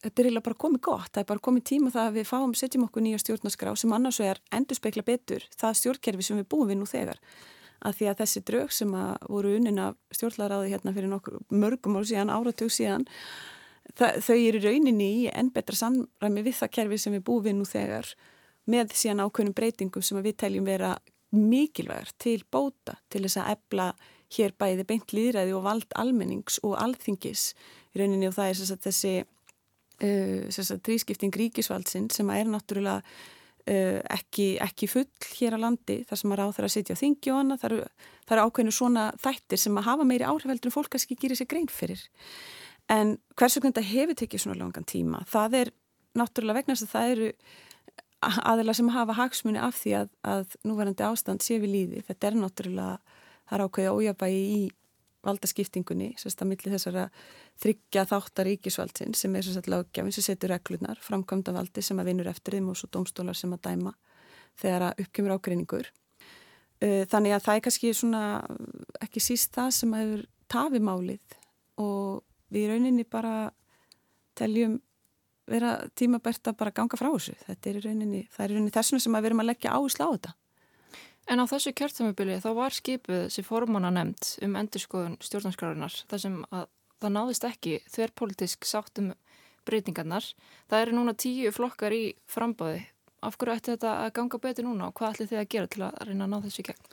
þetta 0.04 0.22
er 0.22 0.30
eiginlega 0.30 0.48
bara 0.48 0.62
komið 0.66 0.84
gott. 0.90 1.10
Það 1.12 1.24
er 1.24 1.32
bara 1.34 1.46
komið 1.48 1.66
tíma 1.72 1.92
það 1.94 2.10
að 2.10 2.20
við 2.20 2.30
fáum, 2.30 2.54
setjum 2.58 2.86
okkur 2.88 3.06
nýja 3.06 3.24
stjórnarskrá 3.24 3.75
sem 3.80 3.96
annars 3.96 4.22
er 4.24 4.40
endur 4.56 4.80
spekla 4.80 5.06
betur 5.08 5.48
það 5.58 5.82
stjórnkerfi 5.82 6.30
sem 6.30 6.40
við 6.42 6.48
búum 6.54 6.72
við 6.72 6.80
nú 6.80 6.88
þegar 6.90 7.20
að 7.84 7.98
því 7.98 8.10
að 8.10 8.22
þessi 8.22 8.44
draug 8.48 8.72
sem 8.74 8.94
að 8.96 9.25
voru 9.32 9.56
unnin 9.58 9.82
af 9.84 9.98
stjórnlaráði 10.16 10.72
hérna 10.72 10.94
fyrir 10.96 11.12
nokkur, 11.12 11.42
mörgum 11.52 11.98
ár 12.00 12.08
síðan, 12.08 12.32
áratug 12.32 12.72
síðan 12.72 13.06
það, 13.98 14.20
þau 14.24 14.38
eru 14.38 14.62
rauninni 14.63 15.10
í 15.24 15.25
enn 15.34 15.52
betra 15.54 15.78
samræmi 15.78 16.46
við 16.46 16.60
það 16.62 16.74
kerfi 16.78 17.02
sem 17.04 17.18
við 17.18 17.25
búum 17.28 17.44
við 17.48 17.58
nú 17.60 17.68
þegar 17.68 18.13
með 18.70 18.96
síðan 18.98 19.25
ákveðnum 19.25 19.58
breytingum 19.58 20.05
sem 20.05 20.22
við 20.24 20.38
teljum 20.43 20.67
vera 20.67 20.96
mikilvægur 21.34 22.12
til 22.22 22.39
bóta 22.51 22.98
til 23.12 23.24
þess 23.25 23.41
að 23.41 23.53
ebla 23.55 23.91
hér 24.34 24.53
bæði 24.58 24.86
beint 24.89 25.13
líðræði 25.13 25.53
og 25.58 25.63
vald 25.65 25.96
almennings 26.00 26.60
og 26.65 26.75
alþingis. 26.82 27.51
Í 27.93 28.01
rauninni 28.01 28.29
og 28.29 28.36
það 28.38 28.51
er 28.51 28.84
þessi 28.88 29.13
uh, 29.22 30.75
trískipting 30.86 31.34
ríkisvaldsin 31.43 32.10
sem 32.13 32.29
er 32.34 32.50
náttúrulega 32.50 33.01
Uh, 33.63 34.01
ekki, 34.12 34.58
ekki 34.60 34.89
full 34.91 35.05
hér 35.38 35.55
á 35.55 35.63
landi 35.63 36.01
þar 36.03 36.20
sem 36.20 36.32
að 36.34 36.39
ráð 36.41 36.50
þarf 36.58 36.67
að 36.67 36.72
sitja 36.74 36.96
á 37.00 37.00
þingi 37.00 37.32
og 37.32 37.38
annað. 37.39 37.62
Það 37.62 37.70
eru, 37.70 37.86
eru 38.27 38.41
ákveðinu 38.43 38.74
svona 38.75 39.03
þættir 39.24 39.62
sem 39.62 39.77
að 39.79 39.86
hafa 39.88 40.08
meiri 40.10 40.25
áhrifheldur 40.27 40.67
en 40.67 40.74
fólk 40.74 40.89
kannski 40.91 41.15
gýri 41.15 41.38
sér 41.39 41.48
grein 41.48 41.70
fyrir. 41.72 42.01
En 42.91 43.13
hvers 43.39 43.55
vegna 43.55 43.72
þetta 43.72 43.86
hefur 43.88 44.17
tekið 44.20 44.43
svona 44.43 44.60
langan 44.60 44.89
tíma? 44.91 45.22
Það 45.32 45.55
er 45.62 45.72
náttúrulega 46.20 46.60
vegna 46.60 46.75
þess 46.75 46.89
að 46.89 46.91
það 46.98 47.13
eru 47.13 47.29
aðeila 48.44 48.75
sem 48.77 48.92
hafa 48.94 49.18
hagsmunni 49.18 49.62
af 49.62 49.77
því 49.82 49.98
að, 50.01 50.13
að 50.27 50.56
núverandi 50.68 51.06
ástand 51.08 51.44
sé 51.46 51.60
við 51.62 51.75
líði 51.77 52.06
þetta 52.08 52.30
er 52.30 52.39
náttúrulega 52.39 53.20
það 53.50 53.58
er 53.58 53.65
ákveði 53.68 53.94
ójabægi 53.94 54.42
í, 54.53 54.63
valdaskiptingunni 55.24 56.10
sérst 56.20 56.42
að 56.44 56.50
milli 56.51 56.72
þessara 56.74 57.08
þryggja 57.63 58.06
þáttar 58.10 58.50
ríkisvaldsin 58.50 59.15
sem 59.15 59.36
er 59.38 59.46
sérst 59.46 59.70
löggefin 59.72 60.12
sem 60.15 60.25
setur 60.25 60.51
reglunar, 60.51 61.00
framkvæmda 61.00 61.53
valdi 61.56 61.84
sem 61.86 62.00
að 62.01 62.10
vinur 62.12 62.30
eftir 62.32 62.58
þeim 62.58 62.72
og 62.74 62.80
svo 62.80 62.89
domstólar 62.92 63.38
sem 63.39 63.53
að 63.56 63.63
dæma 63.70 63.94
þegar 64.60 64.89
að 64.89 65.03
uppkjömmur 65.06 65.38
ágreiningur. 65.38 65.89
Uh, 66.84 67.03
þannig 67.10 67.38
að 67.38 67.46
það 67.46 67.56
er 67.56 67.63
kannski 67.68 67.94
svona 67.96 68.24
ekki 69.06 69.24
síst 69.24 69.53
það 69.56 69.70
sem 69.77 69.96
að 69.96 70.03
hefur 70.03 70.25
tafið 70.51 70.88
málið 70.89 71.38
og 71.82 72.24
við 72.53 72.74
rauninni 72.74 73.06
bara 73.08 73.36
teljum 74.38 74.82
vera 75.50 75.73
tímabært 76.00 76.47
að 76.50 76.57
bara 76.62 76.73
ganga 76.75 77.00
frá 77.00 77.09
þessu. 77.09 77.35
Þetta 77.47 77.69
er 77.69 77.79
í 77.79 77.83
rauninni, 77.83 78.21
það 78.31 78.45
er 78.45 78.53
í 78.53 78.55
rauninni 78.57 78.75
þessuna 78.77 79.03
sem 79.03 79.17
að 79.17 79.25
við 79.25 79.31
erum 79.31 79.43
að 79.43 79.50
leggja 79.51 79.75
áherslu 79.75 80.07
á 80.07 80.13
þetta. 80.13 80.33
En 81.31 81.39
á 81.39 81.45
þessu 81.47 81.73
kjörtamöbili 81.79 82.39
þá 82.43 82.50
var 82.57 82.75
skipið 82.75 83.19
þessi 83.25 83.43
formána 83.47 83.91
nefnd 83.95 84.31
um 84.43 84.57
endurskoðun 84.59 85.19
stjórnarskrárunar 85.23 86.00
þar 86.12 86.23
sem 86.25 86.39
að 86.51 86.65
það 87.03 87.13
náðist 87.17 87.47
ekki 87.47 87.77
þverrpolitisk 87.91 88.67
sáttum 88.67 89.13
breytingarnar. 89.67 90.25
Það 90.71 90.83
eru 90.83 90.97
núna 90.97 91.15
tíu 91.15 91.51
flokkar 91.55 91.95
í 91.95 92.03
frambáði. 92.27 92.83
Af 93.23 93.38
hverju 93.39 93.55
ætti 93.55 93.75
þetta 93.75 93.93
að 94.03 94.13
ganga 94.17 94.39
betur 94.43 94.67
núna 94.67 94.89
og 94.89 94.97
hvað 95.00 95.13
ætti 95.15 95.29
þið 95.31 95.41
að 95.41 95.51
gera 95.55 95.71
til 95.71 95.83
að 95.88 96.00
reyna 96.09 96.25
að 96.25 96.33
ná 96.33 96.38
þessu 96.43 96.63
í 96.63 96.67
gegn? 96.67 96.89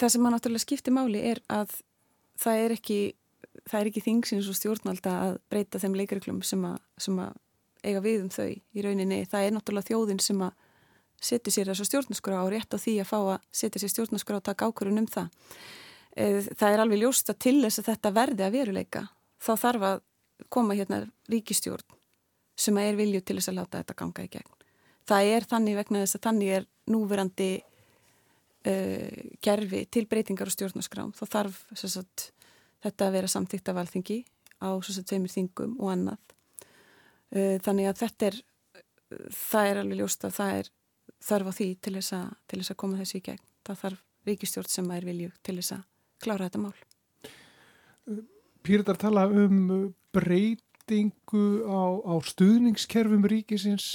Það 0.00 0.12
sem 0.14 0.22
maður 0.24 0.36
náttúrulega 0.38 0.64
skiptir 0.64 0.96
máli 0.96 1.20
er 1.28 1.42
að 1.52 1.74
það 2.40 2.62
er 2.62 2.74
ekki 2.78 3.00
það 3.68 3.78
er 3.80 3.90
ekki 3.90 4.04
þingsins 4.04 4.50
og 4.50 4.58
stjórnvalda 4.58 5.14
að 5.26 5.38
breyta 5.52 5.80
þeim 5.82 5.96
leikariklum 6.00 6.42
sem, 6.46 6.64
sem 7.00 7.18
að 7.22 7.36
eiga 7.82 8.02
við 8.04 8.26
um 8.26 8.30
þau 8.32 8.50
í 8.50 8.84
rauninni. 8.84 9.22
Það 9.28 9.46
er 9.46 9.56
náttúrulega 9.56 9.90
þjóðin 9.90 10.22
sem 10.22 10.42
að 10.46 10.52
setja 11.22 11.54
sér 11.54 11.70
þessu 11.70 11.86
stjórnarskrá 11.86 12.40
og 12.42 12.50
rétt 12.52 12.74
á 12.74 12.78
því 12.82 12.96
að 13.02 13.10
fá 13.10 13.18
að 13.20 13.48
setja 13.54 13.82
sér 13.82 13.92
stjórnarskrá 13.92 14.38
og 14.38 14.46
taka 14.46 14.68
ákvörðun 14.70 15.04
um 15.04 15.10
það. 15.10 15.28
Eh, 16.16 16.40
það 16.50 16.74
er 16.74 16.82
alveg 16.82 17.02
ljósta 17.02 17.34
til 17.38 17.58
þess 17.62 17.82
að 17.82 17.90
þetta 17.92 18.14
verði 18.18 18.46
að 18.46 18.56
veruleika. 18.56 19.04
Þá 19.42 19.52
þarf 19.64 19.86
að 19.88 20.02
koma 20.52 20.76
hérna 20.78 21.04
ríkistjórn 21.30 21.98
sem 22.58 22.78
að 22.78 22.90
er 22.90 22.98
vilju 22.98 23.22
til 23.22 23.38
þess 23.38 23.52
að 23.52 23.58
láta 23.60 23.80
þetta 23.80 23.98
ganga 24.02 24.26
í 24.26 24.32
gegn. 24.32 24.56
Það 25.08 25.30
er 25.34 25.46
þannig 25.50 25.78
vegna 25.78 26.02
þess 26.02 26.18
að 26.18 26.24
þannig 26.26 26.52
er 26.56 26.66
núverandi 26.92 27.50
uh, 27.62 29.22
gerfi 29.42 29.82
til 29.90 30.04
breytingar 30.10 30.50
og 30.50 30.54
stjórnarskrám. 30.54 31.14
Þá 31.16 31.24
þarf 31.32 31.62
sagt, 31.80 32.28
þetta 32.82 33.08
að 33.08 33.16
vera 33.18 33.32
samtíkt 33.32 33.72
af 33.72 33.82
alþingi 33.82 34.20
á 34.62 34.68
svo 34.78 34.94
sem 34.94 35.06
tveimur 35.06 35.32
þingum 35.32 35.74
og 35.80 35.92
annað. 35.94 36.36
Uh, 37.32 37.56
þannig 37.64 37.90
að 37.90 38.00
þetta 38.04 38.30
er, 38.30 38.38
það 39.32 39.70
er 39.70 39.82
alveg 39.82 40.02
ljóst 40.02 40.26
að 40.28 40.38
það 40.38 40.56
er 40.60 40.72
þarf 41.22 41.50
á 41.50 41.52
því 41.58 41.68
til 41.82 41.94
þess 41.98 42.16
að, 42.16 42.26
til 42.48 42.60
þess 42.60 42.74
að 42.74 42.80
koma 42.82 43.00
þessu 43.00 43.18
í 43.18 43.24
gegn. 43.28 43.46
Það 43.62 43.80
þarf 43.84 44.02
ríkistjórn 44.28 44.70
sem 44.70 44.90
er 44.94 45.06
vilju 45.06 45.30
til 45.42 45.56
þess 45.58 45.76
að 45.76 45.86
klára 46.22 46.48
þetta 46.48 46.62
mál. 46.62 46.74
Pýritar 48.62 48.98
tala 48.98 49.26
um 49.30 49.92
breytingu 50.14 51.44
á, 51.66 51.82
á 52.02 52.14
stuðningskerfum 52.26 53.26
ríkisins. 53.30 53.86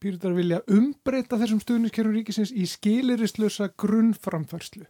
Pýritar 0.00 0.36
vilja 0.36 0.62
umbreyta 0.72 1.40
þessum 1.40 1.62
stuðningskerfum 1.64 2.16
ríkisins 2.18 2.52
í 2.52 2.66
skilirislösa 2.68 3.70
grunnframfærslu. 3.80 4.88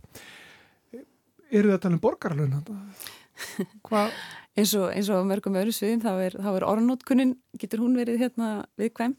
Eru 1.53 1.75
að 1.75 1.83
tala 1.85 1.99
um 1.99 2.03
borgarlun? 2.03 2.63
Hvað? 2.67 3.11
Eins 4.59 4.73
og, 4.77 4.91
eins 4.93 5.09
og 5.13 5.25
mörgum 5.29 5.57
öðru 5.57 5.73
sviðum 5.75 6.03
þá 6.03 6.11
er, 6.27 6.35
er 6.37 6.67
orðnótkunnin, 6.69 7.33
getur 7.61 7.81
hún 7.83 7.95
verið 7.97 8.21
hérna 8.21 8.51
viðkvæm, 8.81 9.15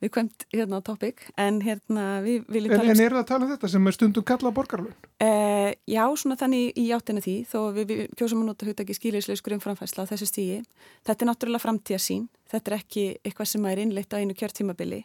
viðkvæmt 0.00 0.46
hérna 0.54 0.80
topic, 0.84 1.26
en 1.40 1.60
hérna 1.64 2.06
við 2.24 2.48
viljum 2.48 2.74
tala 2.74 2.86
um... 2.86 2.94
En 2.94 3.04
er 3.04 3.14
það 3.14 3.20
að 3.20 3.28
tala 3.28 3.46
um 3.46 3.52
þetta 3.52 3.70
sem 3.74 3.90
er 3.90 3.96
stundum 3.96 4.26
kalla 4.30 4.52
borgarlun? 4.56 4.96
Eh, 5.20 5.70
já, 5.90 6.02
svona 6.22 6.38
þannig 6.40 6.80
í 6.80 6.88
áttina 6.96 7.24
því, 7.24 7.36
þó 7.50 7.58
við, 7.76 7.86
við 7.92 8.02
kjósum 8.16 8.42
að 8.42 8.50
nota 8.50 8.68
hugtaki 8.70 8.96
skýleisleiskur 8.96 9.56
um 9.56 9.62
framfærsla 9.62 10.08
á 10.08 10.10
þessu 10.14 10.30
stígi. 10.30 10.60
Þetta 11.06 11.26
er 11.26 11.30
náttúrulega 11.30 11.64
framtíðasín, 11.66 12.28
þetta 12.50 12.72
er 12.72 12.80
ekki 12.80 13.06
eitthvað 13.20 13.52
sem 13.52 13.66
er 13.68 13.84
innleitt 13.84 14.16
á 14.16 14.20
einu 14.20 14.36
kjörtímabili. 14.36 15.04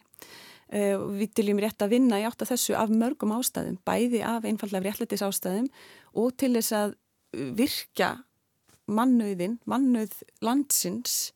Uh, 0.66 0.96
við 1.14 1.36
viljum 1.38 1.60
rétt 1.62 1.84
að 1.84 1.92
vinna 1.92 2.18
í 2.18 2.24
átt 2.26 2.40
að 2.42 2.56
þessu 2.56 2.74
af 2.74 2.90
mörgum 2.90 3.36
ástæðum, 3.36 3.76
bæði 3.86 4.24
af 4.26 4.48
einfallega 4.48 4.88
réttlætis 4.88 5.22
ástæðum 5.22 5.68
og 6.18 6.32
til 6.40 6.56
þess 6.56 6.74
að 6.74 6.96
virka 7.54 8.16
mannauðin, 8.86 9.58
mannauð 9.66 10.14
landsins 10.44 11.32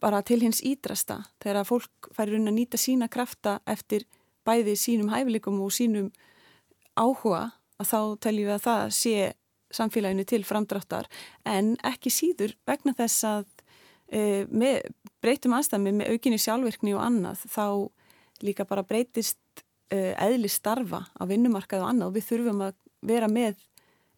bara 0.00 0.22
til 0.24 0.40
hins 0.44 0.62
ídrasta 0.64 1.20
þegar 1.42 1.60
að 1.60 1.70
fólk 1.70 2.10
færi 2.16 2.34
raun 2.34 2.48
að 2.48 2.56
nýta 2.56 2.80
sína 2.80 3.10
krafta 3.12 3.58
eftir 3.68 4.06
bæði 4.48 4.76
sínum 4.80 5.10
hæfileikum 5.12 5.60
og 5.60 5.74
sínum 5.76 6.08
áhuga 6.96 7.50
að 7.80 7.90
þá 7.92 8.00
teljum 8.24 8.48
við 8.48 8.56
að 8.56 8.64
það 8.66 8.84
sé 8.96 9.14
samfélaginu 9.70 10.26
til 10.26 10.42
framdráttar. 10.44 11.06
En 11.46 11.76
ekki 11.86 12.10
síður 12.12 12.56
vegna 12.66 12.94
þess 12.98 13.26
að 13.28 13.44
e, 14.10 14.46
með 14.50 14.88
breytum 15.22 15.54
aðstæmi 15.56 15.92
með 16.00 16.14
aukinni 16.14 16.40
sjálfverkni 16.42 16.96
og 16.96 17.04
annað 17.04 17.44
þá 17.52 17.66
líka 18.44 18.66
bara 18.66 18.86
breytist 18.86 19.62
e, 19.92 20.16
eðli 20.16 20.50
starfa 20.50 21.04
á 21.14 21.22
vinnumarkað 21.28 21.84
og 21.84 21.92
annað 21.92 22.10
og 22.10 22.16
við 22.18 22.28
þurfum 22.32 22.64
að 22.66 22.74
vera 23.06 23.30
með 23.30 23.60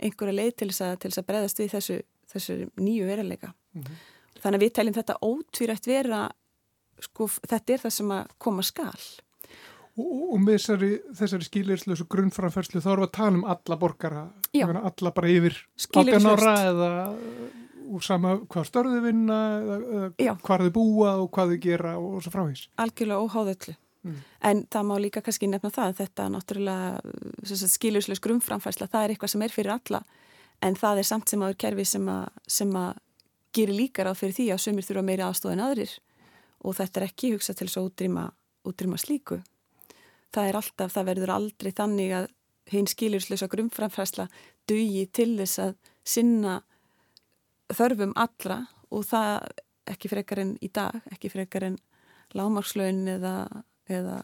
einhverja 0.02 0.38
leið 0.38 0.54
til 0.57 0.71
þess 0.73 0.87
að, 0.87 1.07
að 1.12 1.28
breyðast 1.28 1.61
við 1.61 1.75
þessu 1.76 2.00
þessu 2.33 2.59
nýju 2.81 3.09
veruleika. 3.09 3.53
Mm 3.75 3.83
-hmm. 3.83 4.01
Þannig 4.43 4.59
að 4.59 4.65
við 4.65 4.73
teljum 4.73 4.95
þetta 4.95 5.19
ótvírætt 5.23 5.87
vera, 5.87 6.23
sko, 7.01 7.29
þetta 7.29 7.73
er 7.73 7.85
það 7.85 7.93
sem 7.99 8.11
að 8.11 8.33
koma 8.39 8.62
skall. 8.62 9.05
Og, 9.93 10.12
og 10.33 10.39
með 10.41 10.55
þessari, 10.57 10.93
þessari 11.19 11.45
skilirslösu 11.45 12.07
grunnframferðslu 12.09 12.81
þá 12.81 12.91
erum 12.93 13.03
við 13.05 13.09
að 13.09 13.17
tala 13.19 13.37
um 13.37 13.45
alla 13.45 13.77
borgara, 13.77 14.23
alla 14.62 15.11
bara 15.12 15.29
yfir 15.29 15.59
18 15.77 16.27
ára 16.33 16.55
eða 16.71 16.91
úr 17.93 18.05
sama 18.05 18.39
hvað 18.49 18.69
störðu 18.71 19.03
vinna 19.05 19.39
eða, 19.59 19.77
eða 20.17 20.35
hvað 20.47 20.67
þau 20.67 20.75
búa 20.79 21.12
og 21.21 21.31
hvað 21.35 21.53
þau 21.53 21.61
gera 21.67 21.95
og 22.01 22.19
svo 22.25 22.33
fráhís. 22.33 22.67
Algjörlega 22.81 23.27
óháðöllu. 23.27 23.77
Mm. 24.03 24.17
En 24.49 24.65
það 24.73 24.89
má 24.89 24.95
líka 24.99 25.23
kannski 25.23 25.47
nefna 25.47 25.71
það 25.71 25.91
að 25.91 25.99
þetta 26.01 26.29
náttúrulega 26.33 27.67
skilirslös 27.77 28.23
grunnframferðsla 28.25 28.89
það 28.91 29.05
er 29.05 29.15
eitthvað 29.15 29.35
sem 29.35 29.45
er 29.47 29.55
fyrir 29.55 29.77
alla 29.77 30.03
en 30.62 30.78
það 30.78 31.02
er 31.02 31.09
samt 31.09 31.33
sem 31.33 31.42
aður 31.42 31.59
kerfi 31.64 31.87
sem 31.88 32.09
að, 32.09 32.28
sem 32.47 32.76
að 32.78 33.00
gerir 33.52 33.76
líka 33.76 34.07
ráð 34.07 34.21
fyrir 34.23 34.37
því 34.38 34.47
að 34.54 34.62
sömur 34.64 34.87
þurfa 34.87 35.07
meiri 35.07 35.25
aðstóð 35.26 35.54
en 35.54 35.64
aðrir 35.66 35.95
og 36.62 36.76
þetta 36.78 37.00
er 37.00 37.07
ekki 37.09 37.33
hugsað 37.35 37.59
til 37.59 37.69
þess 37.69 37.81
að 37.81 37.88
útrýma, 37.88 38.26
útrýma 38.71 38.99
slíku. 39.00 39.40
Það 40.33 40.49
er 40.49 40.59
alltaf, 40.61 40.92
það 40.95 41.09
verður 41.11 41.33
aldrei 41.35 41.73
þannig 41.75 42.14
að 42.16 42.28
hinn 42.73 42.88
skilurslösa 42.88 43.49
grunnframfræsla 43.52 44.28
dugi 44.71 45.07
til 45.12 45.33
þess 45.40 45.59
að 45.66 45.75
sinna 46.07 46.61
þörfum 47.73 48.14
allra 48.19 48.62
og 48.92 49.04
það 49.09 49.49
ekki 49.92 50.12
frekar 50.12 50.42
en 50.45 50.54
í 50.62 50.71
dag, 50.73 51.02
ekki 51.11 51.33
frekar 51.33 51.66
en 51.66 51.78
lámarkslögin 52.38 53.09
eða, 53.16 53.35
eða 53.90 54.21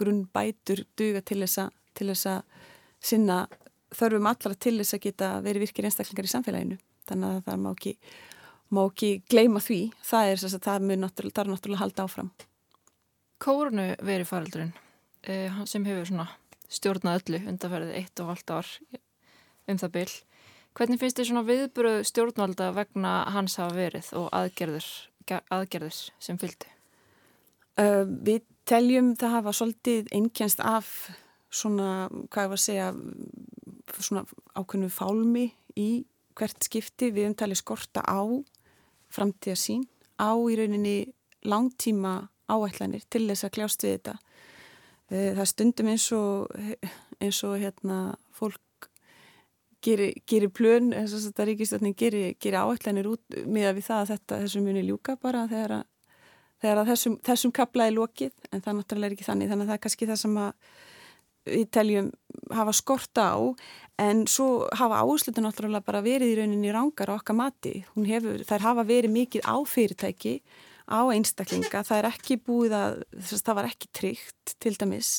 grunnbætur 0.00 0.86
duga 0.98 1.22
til 1.22 1.42
þess 1.44 2.26
að 2.32 2.42
sinna 3.04 3.44
þörfum 3.94 4.30
allra 4.30 4.54
til 4.58 4.76
þess 4.80 4.96
að 4.96 5.04
geta 5.06 5.30
verið 5.44 5.66
virkir 5.66 5.88
einstaklingar 5.88 6.28
í 6.28 6.32
samfélaginu. 6.32 6.78
Þannig 7.06 7.36
að 7.36 7.44
það 7.46 7.62
má 7.62 7.70
ekki, 7.72 7.92
má 8.74 8.82
ekki 8.86 9.10
gleima 9.30 9.62
því, 9.62 9.80
það 10.02 10.30
er 10.30 10.42
þess 10.42 10.58
að 10.58 10.66
það 10.66 10.90
er 10.90 11.02
náttúrulega, 11.04 11.48
náttúrulega 11.52 11.82
halda 11.84 12.06
áfram. 12.06 12.30
Kórunu 13.42 13.88
verið 14.00 14.30
faraldurinn 14.30 14.72
eh, 15.28 15.60
sem 15.68 15.84
hefur 15.86 16.08
svona 16.08 16.30
stjórnað 16.72 17.20
öllu 17.20 17.42
undanferðið 17.52 17.98
eitt 18.00 18.22
og 18.22 18.32
halvt 18.32 18.54
ár 18.56 18.70
um 19.66 19.78
það 19.78 19.92
byll 19.98 20.14
hvernig 20.76 21.00
finnst 21.00 21.20
þið 21.20 21.28
svona 21.30 21.44
viðbröð 21.46 22.00
stjórnvalda 22.10 22.70
vegna 22.76 23.12
hans 23.32 23.56
hafa 23.60 23.76
verið 23.76 24.10
og 24.18 24.26
aðgerður, 24.36 24.88
aðgerður 25.54 26.00
sem 26.22 26.40
fylgdi? 26.40 26.68
Uh, 27.76 28.04
við 28.04 28.44
teljum 28.68 29.14
það 29.18 29.36
hafa 29.38 29.54
svolítið 29.56 30.10
einkjænst 30.16 30.62
af 30.64 30.90
svona, 31.52 32.08
hvað 32.32 32.46
ég 32.46 32.52
var 32.52 32.60
að 32.60 32.64
segja 32.64 32.88
svona 34.04 34.24
ákveðnu 34.56 34.90
fálmi 34.92 35.46
í 35.78 36.04
hvert 36.36 36.66
skipti. 36.66 37.10
Við 37.14 37.30
umtali 37.30 37.56
skorta 37.58 38.04
á 38.04 38.20
framtíða 39.12 39.56
sín, 39.56 39.86
á 40.20 40.34
í 40.34 40.56
rauninni 40.58 40.96
langtíma 41.46 42.28
áætlanir 42.50 43.04
til 43.10 43.26
þess 43.28 43.46
að 43.46 43.54
kljást 43.56 43.84
við 43.84 43.96
þetta. 43.96 44.14
Eh, 45.10 45.32
það 45.38 45.50
stundum 45.50 45.90
eins 45.92 46.06
og, 46.16 46.54
eins 47.22 47.42
og 47.46 47.58
hérna, 47.62 47.98
fólk 48.34 48.88
gerir, 49.86 50.14
gerir 50.26 50.50
plön, 50.50 50.90
eins 50.96 51.14
og 51.14 51.22
þetta 51.26 51.46
ríkistöldning 51.50 51.96
gerir, 51.98 52.34
gerir 52.42 52.64
áætlanir 52.64 53.10
út 53.10 53.38
með 53.46 53.70
að 53.70 53.78
við 53.78 53.88
það 53.90 54.02
að 54.02 54.10
þetta 54.14 54.40
þessum 54.42 54.66
muni 54.66 54.82
ljúka 54.86 55.16
bara 55.22 55.44
þegar 55.50 55.76
að, 55.78 55.86
þegar 56.64 56.82
að 56.82 56.90
þessum, 56.92 57.16
þessum 57.28 57.54
kaplaði 57.54 57.96
lokið. 57.96 58.34
En 58.50 58.64
það 58.64 58.78
náttúrulega 58.80 59.10
er 59.10 59.16
ekki 59.16 59.28
þannig. 59.28 59.50
Þannig 59.52 59.66
að 59.66 59.72
það 59.72 59.78
er 59.78 59.84
kannski 59.86 60.10
það 60.10 60.22
sem 60.24 60.38
að 60.42 60.52
við 61.46 61.66
teljum 61.74 62.12
hafa 62.54 62.74
skorta 62.76 63.30
á 63.32 63.38
en 64.02 64.26
svo 64.28 64.66
hafa 64.76 65.00
áherslutu 65.02 65.42
náttúrulega 65.42 65.86
bara 65.86 66.04
verið 66.04 66.34
í 66.34 66.38
rauninni 66.40 66.72
rángar 66.74 67.12
á 67.12 67.16
okkar 67.16 67.38
mati. 67.38 67.78
Hefur, 67.96 68.44
þær 68.44 68.66
hafa 68.68 68.86
verið 68.86 69.14
mikið 69.14 69.46
á 69.48 69.56
fyrirtæki, 69.64 70.34
á 70.86 71.00
einstaklinga, 71.10 71.82
það 71.82 71.98
er 71.98 72.08
ekki 72.12 72.38
búið 72.46 72.76
að, 72.76 73.02
það 73.32 73.58
var 73.58 73.68
ekki 73.70 73.92
tryggt 73.96 74.56
til 74.62 74.74
dæmis 74.78 75.12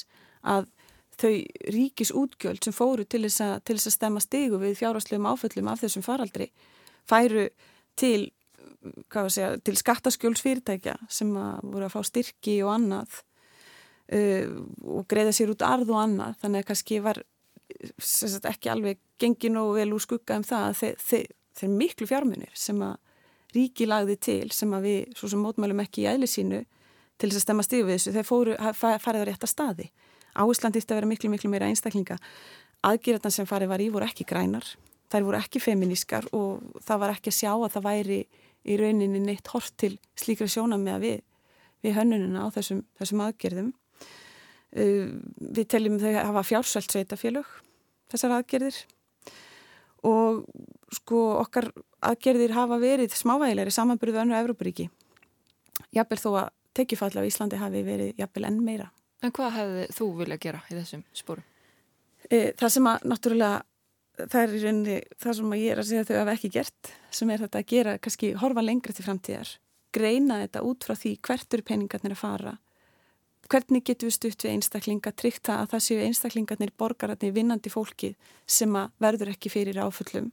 að 0.48 0.70
þau 1.18 1.34
ríkis 1.74 2.14
útgjöld 2.14 2.64
sem 2.64 2.76
fóru 2.76 3.06
til 3.10 3.24
þess 3.26 3.42
að, 3.44 3.56
til 3.66 3.78
þess 3.78 3.90
að 3.90 3.96
stemma 3.98 4.22
stigu 4.24 4.60
við 4.62 4.78
fjárháslegum 4.80 5.30
áföllum 5.32 5.72
af 5.72 5.82
þessum 5.82 6.06
faraldri 6.06 6.52
færu 7.10 7.48
til, 7.98 8.30
segja, 9.10 9.56
til 9.58 9.78
skattaskjólsfyrirtækja 9.82 10.98
sem 11.10 11.32
að 11.42 11.64
voru 11.66 11.88
að 11.88 11.96
fá 11.96 12.04
styrki 12.06 12.60
og 12.66 12.76
annað 12.76 13.22
uh, 14.14 14.46
og 14.86 15.08
greiða 15.10 15.34
sér 15.36 15.52
út 15.54 15.66
arð 15.66 15.92
og 15.94 16.04
annað 16.04 16.38
þannig 16.44 16.64
að 16.64 16.70
kannski 16.72 17.02
var 17.04 17.24
sagt, 18.00 18.48
ekki 18.48 18.72
alveg 18.72 19.02
gengin 19.20 19.60
og 19.60 19.76
vel 19.78 19.92
úr 19.96 20.04
skugga 20.04 20.38
um 20.40 20.46
það 20.48 20.70
að 20.70 20.80
þeir, 20.82 20.96
þeir, 21.10 21.28
þeir 21.60 21.76
miklu 21.82 22.10
fjármunir 22.10 22.58
sem 22.58 22.82
að 22.86 22.98
ríki 23.56 23.88
lagði 23.88 24.18
til 24.22 24.44
sem 24.56 24.74
að 24.76 24.88
við 24.88 25.16
svo 25.18 25.32
sem 25.32 25.42
mótmælum 25.42 25.84
ekki 25.84 26.04
í 26.04 26.10
æli 26.12 26.30
sínu 26.30 26.64
til 27.18 27.30
þess 27.30 27.40
að 27.40 27.46
stemma 27.46 27.66
stíðu 27.66 27.88
við 27.88 27.96
þessu, 27.98 28.14
þeir 28.14 28.28
fóru, 28.28 28.58
farið 28.78 29.24
á 29.26 29.28
rétta 29.30 29.50
staði. 29.50 29.88
Áhersland 30.38 30.78
ítti 30.78 30.94
að 30.94 31.00
vera 31.00 31.10
miklu, 31.10 31.32
miklu 31.34 31.50
meira 31.50 31.70
einstaklinga. 31.72 32.20
Aðgjörðan 32.86 33.34
sem 33.34 33.48
farið 33.50 33.72
var 33.72 33.82
í 33.82 33.88
voru 33.94 34.06
ekki 34.06 34.28
grænar, 34.30 34.68
þær 35.10 35.26
voru 35.26 35.40
ekki 35.40 35.62
feminískar 35.64 36.28
og 36.38 36.62
það 36.86 37.02
var 37.02 37.16
ekki 37.16 37.34
að 37.34 37.40
sjá 37.40 37.52
að 37.56 37.72
það 37.74 37.88
væri 37.88 38.20
í 38.68 38.78
rauninni 38.78 39.24
neitt 39.24 39.50
hort 39.54 39.74
til 39.82 39.96
slíkra 40.20 40.50
sjóna 40.52 40.78
með 40.78 41.00
við, 41.06 41.18
við 41.88 41.98
hönnununa 41.98 42.46
á 42.46 42.48
þessum, 42.54 42.84
þessum 43.00 43.24
aðgjörðum. 43.26 43.74
Uh, 44.76 45.16
við 45.40 45.66
teljum 45.72 45.96
þau 46.02 46.12
að 46.12 46.26
hafa 46.28 46.46
fjársvælt 46.50 46.92
sveitafélög, 46.92 47.52
þessar 48.12 48.38
aðgjörðir 48.38 48.82
og 50.08 50.44
sko 50.94 51.22
okkar 51.42 51.70
aðgjörðir 52.06 52.54
hafa 52.56 52.78
verið 52.82 53.16
smávægilegri 53.18 53.74
samanbyrðu 53.74 54.22
önru 54.24 54.38
Evrópuríki. 54.38 54.90
Jafnvel 55.96 56.20
þó 56.22 56.30
að 56.44 56.52
tekjufall 56.78 57.16
á 57.18 57.28
Íslandi 57.28 57.60
hafi 57.60 57.84
verið 57.86 58.20
jafnvel 58.20 58.48
enn 58.50 58.60
meira. 58.64 58.92
En 59.24 59.34
hvað 59.34 59.56
hefði 59.56 59.88
þú 59.98 60.10
viljað 60.20 60.44
gera 60.44 60.62
í 60.70 60.76
þessum 60.78 61.04
spórum? 61.18 61.48
E, 62.30 62.52
það 62.60 62.74
sem 62.76 62.90
að 62.92 63.08
náttúrulega 63.10 64.28
það 64.28 64.40
er 64.42 64.54
í 64.54 64.62
rauninni 64.62 65.00
það 65.22 65.38
sem 65.40 65.56
að 65.56 65.64
ég 65.64 65.74
er 65.74 65.82
að 65.82 65.90
segja 65.90 66.06
þau 66.10 66.16
hafa 66.20 66.36
ekki 66.36 66.54
gert 66.54 66.92
sem 67.14 67.32
er 67.34 67.44
þetta 67.46 67.62
að 67.62 67.72
gera, 67.72 67.98
kannski 68.02 68.32
horfa 68.42 68.64
lengra 68.66 68.94
til 68.94 69.06
framtíðar, 69.06 69.52
greina 69.94 70.40
þetta 70.44 70.64
út 70.68 70.88
frá 70.88 70.96
því 70.98 71.14
hvertur 71.28 71.64
peningarnir 71.66 72.16
að 72.18 72.22
fara 72.22 72.56
hvernig 73.52 73.86
getur 73.88 74.10
við 74.10 74.18
stutt 74.18 74.46
við 74.46 74.56
einstaklinga 74.56 75.14
tryggt 75.16 75.48
það 75.48 75.62
að 75.62 75.72
það 75.74 75.86
séu 75.86 76.04
einstaklingarnir 76.06 76.74
borgararnir 76.78 77.36
vinnandi 77.36 77.72
fólki 77.72 78.14
sem 78.46 78.76
að 78.76 78.92
verður 79.04 79.34
ekki 79.34 79.52
fyrir 79.54 79.80
áfullum 79.82 80.32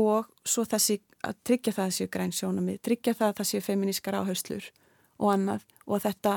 og 0.00 0.30
svo 0.46 0.64
þessi 0.66 0.98
að 1.24 1.36
tryggja 1.46 1.74
það 1.74 1.84
að 1.84 1.94
séu 1.96 2.10
græn 2.10 2.34
sjónami, 2.34 2.78
tryggja 2.82 3.14
það 3.14 3.28
að 3.28 3.36
það 3.38 3.50
séu 3.50 3.64
feminískar 3.64 4.18
áherslur 4.18 4.70
og 5.22 5.30
annað 5.32 5.66
og 5.86 6.02
þetta 6.04 6.34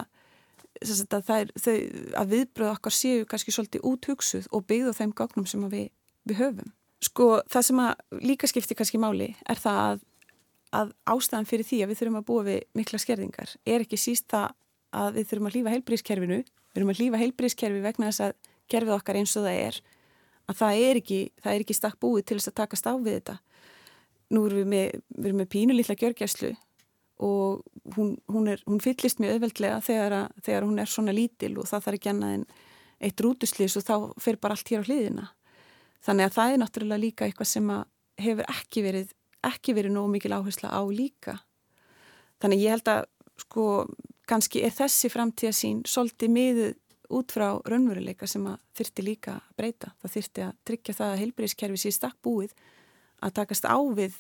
að, 0.78 1.32
er, 1.34 1.54
þau, 1.58 1.78
að 2.22 2.34
viðbröða 2.34 2.76
okkar 2.76 2.94
séu 2.94 3.26
kannski 3.30 3.54
svolítið 3.54 3.88
úthugsuð 3.88 4.50
og 4.54 4.68
byggðu 4.70 4.94
þeim 4.98 5.16
gögnum 5.18 5.48
sem 5.50 5.64
við, 5.72 5.90
við 6.30 6.42
höfum. 6.42 6.70
Sko 7.04 7.28
það 7.50 7.66
sem 7.68 7.82
að 7.82 8.22
líka 8.26 8.50
skipti 8.50 8.78
kannski 8.78 9.02
máli 9.02 9.32
er 9.50 9.60
það 9.62 9.82
að, 9.82 10.06
að 10.82 10.94
ástæðan 11.14 11.50
fyrir 11.50 11.68
því 11.68 11.82
að 11.84 11.92
við 11.92 12.00
þurfum 12.02 12.20
að 12.22 12.28
búa 12.30 12.48
við 12.48 12.64
mikla 12.78 13.02
skerðingar 13.02 13.54
er 13.66 13.86
ekki 13.86 14.00
síst 14.02 14.30
það 14.34 14.54
að 14.96 15.18
við 15.18 15.30
þurfum 15.32 15.50
að 15.50 15.58
hlýfa 15.58 15.74
heilbrískerfinu, 15.76 16.40
við 16.44 16.78
þurfum 16.78 16.94
að 16.94 17.02
hlýfa 17.02 17.22
heilbrískerfi 17.24 17.84
vegna 17.84 18.12
þess 18.12 18.26
að 18.28 18.38
kerfið 18.72 18.96
okkar 18.98 19.20
eins 19.20 19.36
og 19.40 19.48
það 19.48 19.60
er, 19.64 19.82
að 20.48 20.60
það 20.62 20.84
er 20.86 21.02
ekki, 21.02 21.20
það 21.44 21.54
er 21.54 21.66
ekki 21.66 21.78
stakk 21.78 22.00
búið 22.04 22.28
til 22.28 22.40
þess 22.40 22.52
að 22.52 22.58
taka 22.62 22.80
stáð 22.80 23.04
við 23.08 23.20
þetta. 23.20 23.38
Nú 24.28 24.46
erum 24.48 24.62
við 24.62 24.72
með, 24.72 25.04
við 25.16 25.30
erum 25.30 25.42
með 25.42 25.52
pínu 25.56 25.76
lilla 25.76 25.98
gjörgjæslu 25.98 26.54
og 27.28 27.64
hún, 27.96 28.12
hún, 28.30 28.50
er, 28.52 28.62
hún 28.68 28.82
fyllist 28.84 29.22
mjög 29.24 29.38
auðveldlega 29.38 29.80
þegar, 29.82 30.16
að, 30.20 30.42
þegar 30.46 30.68
hún 30.68 30.82
er 30.84 30.92
svona 30.92 31.16
lítil 31.16 31.54
og 31.58 31.70
það 31.70 31.86
þarf 31.88 32.00
ekki 32.00 32.12
annað 32.12 32.36
en 32.36 32.44
eitt 33.08 33.24
rútuslýs 33.24 33.78
og 33.80 33.86
þá 33.88 33.96
fyrir 34.22 34.42
bara 34.44 34.58
allt 34.58 34.72
hér 34.72 34.84
á 34.86 34.88
hliðina. 34.88 35.26
Þannig 36.06 36.28
að 36.28 36.36
það 36.38 36.52
er 36.52 36.62
náttúrulega 36.62 37.04
líka 37.04 37.26
eitthvað 37.26 37.50
sem 37.50 37.72
hefur 38.22 38.52
ekki 38.54 38.84
verið, 38.86 39.14
ekki 39.50 39.76
verið 39.78 39.96
nógu 39.96 40.14
mikil 40.14 40.34
áhersla 40.38 40.70
á 40.70 40.82
líka. 40.94 41.40
Þannig 42.42 42.64
ég 42.64 42.76
held 42.76 42.92
að 42.94 43.08
sko 43.42 43.66
kannski 44.28 44.64
er 44.66 44.74
þessi 44.76 45.10
framtíðasín 45.12 45.84
svolítið 45.88 46.34
miðuð 46.34 46.74
út 47.18 47.32
frá 47.32 47.48
raunveruleika 47.64 48.28
sem 48.28 48.44
að 48.50 48.58
þyrti 48.76 49.06
líka 49.06 49.38
að 49.38 49.54
breyta. 49.60 49.92
Það 50.02 50.16
þyrti 50.18 50.44
að 50.44 50.58
tryggja 50.68 50.98
það 50.98 51.14
að 51.14 51.22
heilbreyðskerfi 51.22 51.82
sé 51.84 51.94
stakk 51.96 52.18
búið 52.26 52.58
að 53.24 53.38
takast 53.40 53.68
á 53.68 53.78
við 53.96 54.18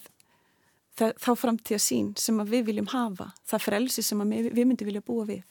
þá 0.97 1.31
framtíða 1.37 1.81
sín 1.81 2.13
sem 2.17 2.39
við 2.49 2.71
viljum 2.71 2.89
hafa, 2.89 3.29
það 3.45 3.65
frelsi 3.67 4.03
sem 4.05 4.23
við, 4.31 4.49
við 4.55 4.65
myndum 4.65 4.89
vilja 4.89 5.05
búa 5.05 5.27
við. 5.27 5.43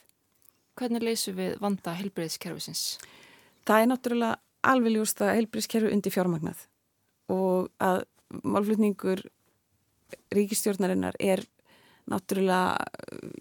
Hvernig 0.77 1.05
leysum 1.07 1.37
við 1.39 1.55
vanda 1.63 1.95
helbreyðskerfisins? 1.97 2.97
Það 3.67 3.83
er 3.83 3.91
náttúrulega 3.93 4.41
alveg 4.67 4.97
ljúst 4.97 5.23
að 5.23 5.37
helbreyðskerfi 5.39 5.93
undir 5.95 6.15
fjármagnað 6.15 6.65
og 7.33 7.71
að 7.83 8.03
málflutningur 8.43 9.23
ríkistjórnarinnar 10.35 11.17
er 11.23 11.45
náttúrulega 12.11 12.77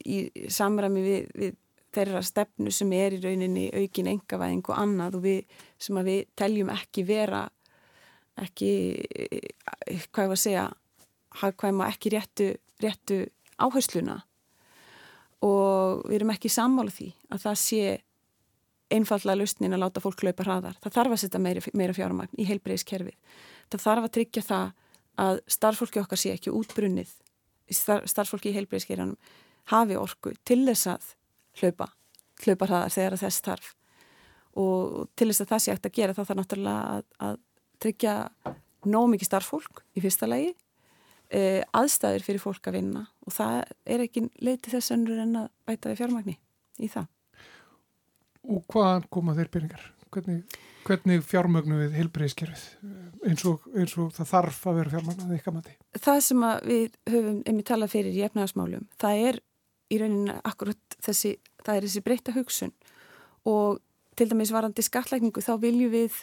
í 0.06 0.47
samræmi 0.51 1.04
við, 1.06 1.28
við 1.36 1.58
þeirra 1.95 2.21
stefnu 2.25 2.73
sem 2.73 2.91
er 2.97 3.15
í 3.15 3.21
rauninni 3.23 3.67
aukin 3.71 4.10
engavæðing 4.12 4.65
og 4.67 4.80
annað 4.80 5.19
og 5.19 5.25
við, 5.25 5.60
sem 5.80 5.99
að 5.99 6.10
við 6.12 6.23
teljum 6.36 6.71
ekki 6.73 7.06
vera 7.08 7.45
ekki, 8.41 8.71
hvað 10.12 10.25
ég 10.25 10.32
var 10.32 10.36
að 10.36 10.41
segja 10.41 10.65
hagkvæma 11.41 11.89
ekki 11.91 12.12
réttu, 12.15 12.49
réttu 12.84 13.21
áhersluna 13.62 14.19
og 15.45 16.04
við 16.10 16.19
erum 16.19 16.34
ekki 16.36 16.51
sammála 16.51 16.91
því 16.91 17.10
að 17.32 17.45
það 17.45 17.62
sé 17.62 17.84
einfallega 18.95 19.39
lausnin 19.39 19.75
að 19.75 19.82
láta 19.82 20.01
fólk 20.04 20.23
laupa 20.23 20.45
hraðar. 20.45 20.75
Það 20.84 20.97
þarf 20.97 21.15
að 21.15 21.21
setja 21.23 21.41
meira, 21.41 21.62
meira 21.73 21.95
fjármagn 21.95 22.38
í 22.38 22.45
heilbreyðiskerfið. 22.47 23.15
Það 23.73 23.86
þarf 23.86 24.08
að 24.08 24.13
tryggja 24.17 24.43
það 24.45 24.67
að 25.25 25.39
starffólki 25.56 26.01
okkar 26.01 26.21
sé 26.21 26.34
ekki 26.36 26.54
útbrunnið, 26.54 27.12
starffólki 27.71 28.51
í 28.51 28.56
heilbreyðiskerjanum 28.58 29.15
hafi 29.71 29.97
orku 29.97 30.36
til 30.45 30.62
þess 30.67 30.91
að 30.93 31.08
hlaupa, 31.62 31.89
hlaupa 32.43 32.69
hraðar 32.69 32.93
þegar 32.93 33.17
þess 33.23 33.45
þarf 33.45 33.71
og 34.56 35.10
til 35.17 35.30
þess 35.32 35.43
að 35.43 35.51
það 35.51 35.63
sé 35.63 35.73
eftir 35.73 35.91
að 35.91 35.97
gera 35.99 36.15
þá 36.15 36.21
þarf 36.21 36.39
náttúrulega 36.39 36.84
að, 36.91 37.08
að 37.28 37.39
tryggja 37.84 38.13
nóg 38.86 39.10
mikið 39.12 39.30
starffólk 39.30 39.82
í 39.97 40.04
fyrsta 40.04 40.30
lagi 40.30 40.54
uh, 41.34 41.62
aðstæður 41.75 42.25
fyrir 42.28 42.43
fólk 42.43 42.69
að 42.69 42.78
vinna 42.80 43.04
og 43.25 43.36
það 43.36 43.58
er 43.95 44.06
ekki 44.06 44.28
leiti 44.45 44.73
þess 44.73 44.93
önnur 44.95 45.21
en 45.25 45.41
að 45.43 45.49
bæta 45.67 45.91
við 45.91 46.01
fjármagni 46.04 46.38
í 46.78 46.91
það. 46.91 47.10
Og 48.45 48.63
hvaðan 48.69 49.08
koma 49.10 49.36
þeir 49.38 49.51
byrjingar? 49.54 49.86
Hvernig, 50.13 50.58
hvernig 50.85 51.23
fjármagnu 51.25 51.79
við 51.79 51.97
heilbreyðskerfið 51.99 52.65
eins, 53.25 53.45
eins 53.45 53.95
og 54.01 54.11
það 54.15 54.29
þarf 54.31 54.61
að 54.69 54.77
vera 54.79 54.93
fjármagnað 54.93 55.33
eitthvað 55.35 55.57
mati? 55.57 55.75
Það 55.97 56.21
sem 56.27 56.45
við 56.69 56.99
höfum 57.11 57.39
einmitt 57.45 57.69
talað 57.69 57.93
fyrir 57.95 58.17
í 58.17 58.23
efnaðasmálum, 58.27 58.85
það 59.01 59.23
er 59.29 59.41
í 59.89 59.99
rauninni 60.01 60.37
akkurat 60.45 60.99
þessi, 61.05 61.35
það 61.65 61.79
er 61.79 61.87
þessi 61.87 62.03
breyta 62.05 62.35
hugsun. 62.35 62.73
Og 63.49 63.81
til 64.17 64.29
dæmis 64.31 64.53
varandi 64.53 64.85
skatlækningu 64.85 65.43
þá 65.43 65.53
viljum 65.61 65.93
við 65.93 66.21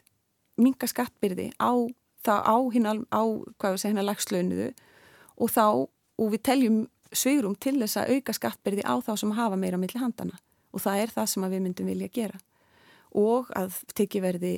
minga 0.61 0.89
skattbyrði 0.91 1.51
á 1.59 1.73
á 2.23 2.57
hinn 2.71 2.87
á, 2.87 3.23
hvað 3.59 3.75
við 3.75 3.81
segja, 3.83 3.91
hinn 3.91 4.03
að 4.03 4.09
lagslaunuðu 4.11 4.69
og 5.43 5.51
þá, 5.51 5.67
og 6.23 6.29
við 6.31 6.43
teljum 6.47 6.79
svigrum 7.13 7.57
til 7.59 7.81
þess 7.81 7.99
að 7.99 8.15
auka 8.17 8.35
skattberði 8.37 8.85
á 8.87 8.95
þá 9.03 9.13
sem 9.19 9.35
hafa 9.35 9.59
meira 9.59 9.81
millir 9.81 10.03
handana 10.03 10.39
og 10.73 10.85
það 10.85 11.03
er 11.03 11.15
það 11.17 11.31
sem 11.33 11.47
við 11.51 11.65
myndum 11.65 11.91
vilja 11.91 12.09
gera 12.15 12.39
og 13.19 13.51
að 13.59 13.81
teki 13.97 14.23
verði 14.25 14.53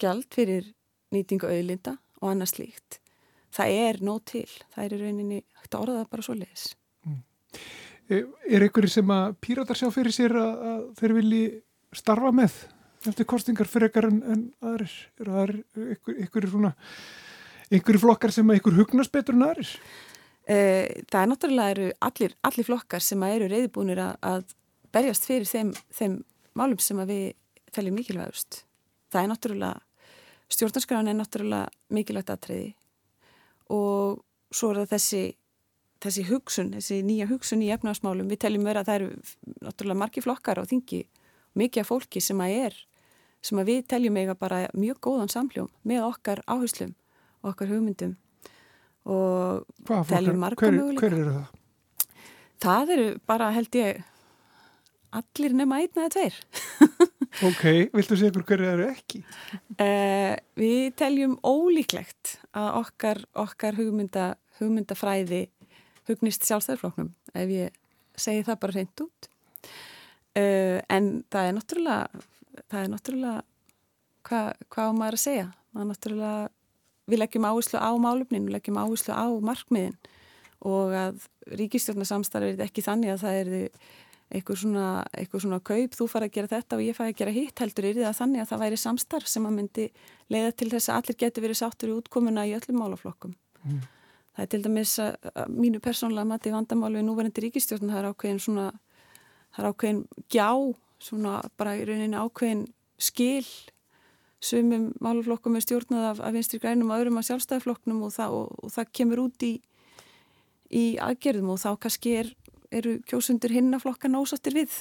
gjald 0.00 0.28
fyrir 0.34 0.72
nýtingu 1.14 1.48
auðlinda 1.50 1.96
og 2.20 2.32
annað 2.32 2.54
slíkt 2.54 3.00
það 3.54 3.78
er 3.84 4.02
nóg 4.06 4.20
til, 4.30 4.48
það 4.74 4.84
er 4.84 4.92
í 4.94 5.00
rauninni 5.00 5.40
hægt 5.60 5.74
að 5.74 5.82
orða 5.84 5.96
það 6.00 6.12
bara 6.12 6.26
svo 6.26 6.36
leiðis 6.38 6.66
mm. 7.06 7.22
Er 8.10 8.66
einhverju 8.66 8.90
sem 8.90 9.14
að 9.14 9.32
píratar 9.42 9.78
sjá 9.78 9.88
fyrir 9.94 10.14
sér 10.14 10.36
að, 10.38 10.52
að 10.70 10.84
þeir 11.00 11.16
vilji 11.18 11.42
starfa 12.00 12.30
með 12.34 12.60
eftir 13.08 13.26
kostingar 13.28 13.70
fyrir 13.70 13.90
ekkar 13.90 14.10
en, 14.10 14.20
en 14.22 14.46
aðrir 14.70 14.94
er 15.20 15.32
það 15.32 15.52
einhverju 16.20 16.52
svona 16.52 16.72
einhverju 17.70 18.02
flokkar 18.02 18.34
sem 18.34 18.50
að 18.50 18.58
einhver 18.58 18.78
hugnast 18.80 19.12
betur 19.14 19.36
en 19.36 19.46
aðrir? 19.46 19.74
Eh, 20.50 21.02
það 21.10 21.20
er 21.20 21.30
náttúrulega 21.30 21.74
eru 21.74 21.90
allir, 22.06 22.34
allir 22.46 22.66
flokkar 22.66 23.04
sem 23.04 23.22
eru 23.28 23.48
reyðbúinir 23.50 24.00
að, 24.02 24.16
að 24.26 24.56
berjast 24.94 25.28
fyrir 25.28 25.46
þeim, 25.46 25.70
þeim 25.94 26.16
málum 26.58 26.80
sem 26.82 26.98
við 27.06 27.30
teljum 27.76 27.96
mikilvægust. 27.98 28.64
Það 29.10 29.22
er 29.22 29.30
náttúrulega, 29.32 29.80
stjórnarskráin 30.50 31.10
er 31.10 31.18
náttúrulega 31.18 31.94
mikilvægt 31.94 32.32
aðtreyði 32.34 32.74
og 33.70 34.20
svo 34.54 34.72
er 34.72 34.82
það 34.82 34.92
þessi, 34.94 35.22
þessi 36.02 36.26
hugsun, 36.30 36.70
þessi 36.74 37.00
nýja 37.06 37.28
hugsun 37.30 37.62
í 37.62 37.70
efnarsmálum. 37.74 38.30
Við 38.30 38.42
teljum 38.46 38.66
vera 38.66 38.82
að 38.82 38.90
það 38.90 39.00
eru 39.00 39.10
náttúrulega 39.66 40.02
margi 40.02 40.24
flokkar 40.24 40.62
á 40.62 40.64
þingi, 40.66 41.04
mikið 41.58 41.84
af 41.84 41.92
fólki 41.92 42.22
sem 42.24 42.42
að 42.42 42.56
er, 42.64 42.80
sem 43.46 43.60
að 43.62 43.70
við 43.72 43.84
teljum 43.92 44.18
eiga 44.20 44.34
bara 44.38 44.64
mjög 44.76 45.00
góðan 45.06 45.30
samljóm 45.32 45.70
með 45.86 46.08
okkar 46.10 46.42
áherslum 46.50 46.92
og 47.40 47.54
okkar 47.54 47.70
hugmyndum 47.70 48.18
og 49.08 49.64
teljum 50.10 50.40
marga 50.42 50.66
hver, 50.66 50.76
möguleika. 50.76 51.06
Hver 51.06 51.18
eru 51.18 51.34
það? 51.38 51.56
Það 52.60 52.94
eru 52.96 53.06
bara 53.30 53.52
held 53.56 53.78
ég 53.80 54.02
allir 55.16 55.54
nema 55.56 55.80
einn 55.80 55.96
eða 55.96 56.12
tveir. 56.14 56.36
Ok, 57.46 57.62
viltu 57.94 58.16
segja 58.18 58.32
ykkur 58.32 58.44
hverju 58.48 58.66
það 58.66 58.74
eru 58.74 58.86
ekki? 58.90 59.20
Uh, 59.78 60.34
við 60.58 60.90
teljum 60.98 61.36
ólíklegt 61.46 62.36
að 62.58 62.68
okkar, 62.82 63.22
okkar 63.38 63.78
hugmynda, 63.78 64.32
hugmyndafræði 64.58 65.44
hugnist 66.10 66.46
sjálfstæðarfloknum 66.48 67.12
ef 67.38 67.52
ég 67.54 67.78
segi 68.18 68.44
það 68.46 68.60
bara 68.64 68.76
reynd 68.76 69.04
út 69.06 69.30
uh, 69.30 70.78
en 70.90 71.10
það 71.30 71.46
er 71.46 71.56
náttúrulega 71.56 72.24
það 72.66 72.80
er 72.82 72.92
náttúrulega 72.94 73.36
hvað 74.26 74.50
hva 74.66 74.88
á 74.90 74.92
maður 74.92 75.18
að 75.18 75.24
segja 75.24 75.46
það 75.54 75.82
er 75.84 75.90
náttúrulega 75.92 76.48
við 77.10 77.22
leggjum 77.22 77.48
áherslu 77.48 77.80
á 77.82 77.90
málumnin, 77.98 78.46
við 78.46 78.56
leggjum 78.56 78.82
áherslu 78.82 79.16
á 79.16 79.26
markmiðin 79.42 79.96
og 80.66 80.92
að 80.94 81.24
ríkistjórnarsamstarfið 81.56 82.58
er 82.60 82.68
ekki 82.68 82.84
þannig 82.84 83.14
að 83.14 83.22
það 83.24 83.38
er 83.40 83.52
eitthvað 84.30 84.60
svona, 84.62 84.86
eitthvað 85.16 85.42
svona 85.44 85.58
kaup, 85.66 85.94
þú 85.98 86.06
fara 86.10 86.28
að 86.28 86.34
gera 86.36 86.50
þetta 86.50 86.76
og 86.76 86.82
ég 86.84 86.96
fara 86.96 87.10
að 87.10 87.16
gera 87.18 87.32
hitt 87.34 87.62
heldur 87.62 87.86
er 87.88 87.96
það 87.98 88.18
þannig 88.20 88.42
að 88.42 88.50
það 88.50 88.60
væri 88.62 88.78
samstarf 88.78 89.30
sem 89.30 89.46
að 89.48 89.56
myndi 89.56 89.86
leiða 90.30 90.52
til 90.54 90.68
þess 90.70 90.90
að 90.90 91.00
allir 91.00 91.18
getur 91.22 91.44
verið 91.46 91.58
sáttur 91.60 91.90
í 91.90 91.96
útkomuna 91.96 92.44
í 92.46 92.52
öllum 92.54 92.78
málaflokkum 92.78 93.34
mm. 93.64 93.80
það 94.36 94.44
er 94.44 94.52
til 94.52 94.62
dæmis 94.66 94.92
að, 95.02 95.16
að 95.34 95.56
mínu 95.56 95.82
persónlega 95.82 96.30
mati 96.30 96.54
vandamál 96.54 96.92
við 96.94 97.06
núverandi 97.08 97.44
ríkistjórn 97.46 97.90
það 97.90 98.02
er 98.02 98.10
ákveðin 98.12 98.42
svona 98.44 98.68
það 99.56 99.64
er 99.64 99.70
ákveðin 99.72 100.04
gjá 100.30 100.50
svona 101.00 101.34
bara 101.58 101.74
í 101.74 101.82
rauninni 101.88 102.22
ákveðin 102.22 102.68
skil 103.00 103.48
sumum 104.40 104.92
málaflokkum 105.02 105.58
er 105.58 105.66
stjórnað 105.66 106.06
af, 106.12 106.22
af 106.22 106.36
vinstri 106.36 106.62
grænum 106.62 106.94
og 106.94 107.02
öðrum 107.02 107.18
af 107.18 107.26
sjálfstæðiflokknum 107.26 108.06
og, 108.06 108.14
og, 108.30 108.54
og 108.62 108.72
það 108.76 108.94
kemur 108.94 109.26
út 109.26 109.44
í 109.48 109.56
í 110.70 110.94
aðgerðum 111.02 111.54
og 111.54 111.60
þá 111.60 111.70
kannski 111.82 112.14
er, 112.20 112.30
eru 112.70 112.96
kjósundur 113.08 113.52
hinnaflokka 113.54 114.08
násáttir 114.10 114.56
við 114.56 114.74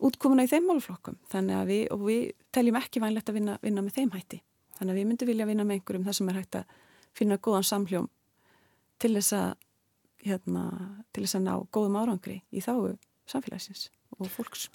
útkomuna 0.00 0.46
í 0.46 0.50
þeim 0.50 0.68
málflokkum 0.70 1.18
þannig 1.30 1.58
að 1.58 1.70
við, 1.70 1.82
og 1.94 2.04
við 2.08 2.22
teljum 2.54 2.78
ekki 2.80 3.02
vænlegt 3.02 3.30
að 3.30 3.36
vinna, 3.38 3.56
vinna 3.62 3.84
með 3.84 3.98
þeim 3.98 4.14
hætti. 4.14 4.40
Þannig 4.78 4.94
að 4.94 5.00
við 5.00 5.08
myndum 5.10 5.30
vilja 5.30 5.48
vinna 5.50 5.66
með 5.66 5.78
einhverjum 5.78 6.06
þar 6.06 6.16
sem 6.16 6.30
er 6.32 6.38
hægt 6.40 6.58
að 6.60 6.78
finna 7.16 7.40
góðan 7.42 7.68
samhljóm 7.68 8.08
til 9.00 9.12
þess 9.16 9.36
að 9.36 9.50
hérna, 10.24 10.64
til 11.12 11.24
þess 11.24 11.38
að 11.38 11.44
ná 11.46 11.52
góðum 11.72 11.98
árangri 12.00 12.38
í 12.50 12.64
þáu 12.64 12.94
samfélagsins 13.30 13.88
og 14.18 14.30
fólks. 14.32 14.68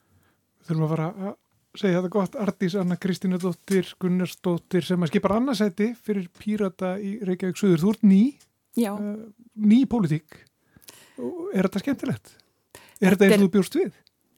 Þurfum 0.65 0.85
að 0.85 0.93
fara 0.93 1.09
að 1.11 1.35
segja 1.75 1.99
þetta 1.99 2.13
gott. 2.15 2.39
Ardís 2.39 2.75
Anna 2.79 2.97
Kristínadóttir 3.01 3.91
Gunnarsdóttir 4.01 4.85
sem 4.85 5.01
að 5.01 5.11
skipar 5.11 5.35
annarsæti 5.37 5.91
fyrir 6.05 6.29
Pírata 6.39 6.95
í 7.01 7.17
Reykjavík 7.25 7.59
Suður. 7.59 7.81
Þú 7.81 7.93
ert 7.95 8.05
ný. 8.07 8.21
Uh, 8.75 9.31
ný 9.55 9.85
pólitík 9.89 10.41
er 11.17 11.67
þetta 11.67 11.83
skemmtilegt? 11.83 12.35
Er 13.01 13.15
þetta 13.15 13.27
eins 13.29 13.37
og 13.39 13.45
þú 13.45 13.53
bjórst 13.57 13.79
við? 13.79 13.93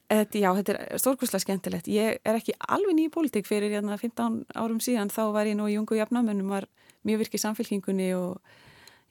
Þetta, 0.08 0.40
já, 0.40 0.48
þetta 0.56 0.74
er 0.74 1.02
stórkværslega 1.02 1.44
skemmtilegt. 1.44 1.88
Ég 1.92 2.22
er 2.24 2.38
ekki 2.38 2.54
alveg 2.64 2.96
ný 2.96 3.10
pólitík 3.12 3.48
fyrir 3.48 3.74
hérna, 3.74 3.98
15 4.00 4.38
árum 4.56 4.78
síðan. 4.80 5.12
Þá 5.12 5.22
var 5.34 5.50
ég 5.50 5.58
nú 5.58 5.66
í 5.68 5.74
Jungu 5.74 5.98
Jafnamönnum, 5.98 6.48
var 6.48 6.64
mjög 7.04 7.26
virkið 7.26 7.42
samfélkingunni 7.44 8.08
og 8.16 8.40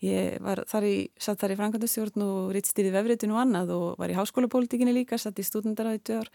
ég 0.01 0.41
var 0.41 0.63
þar 0.69 0.87
í, 0.89 0.95
satt 1.21 1.41
þar 1.41 1.53
í 1.53 1.59
Frankandastjórn 1.59 2.25
og 2.25 2.49
rittstýði 2.55 2.93
vefritinu 2.93 3.37
og 3.37 3.43
annað 3.43 3.73
og 3.77 3.85
var 4.01 4.13
í 4.13 4.17
háskólapólitíkinni 4.17 4.93
líka, 4.93 5.21
satt 5.21 5.37
í 5.37 5.45
stúdendaráði 5.45 6.01
tvö 6.09 6.19
ár. 6.23 6.33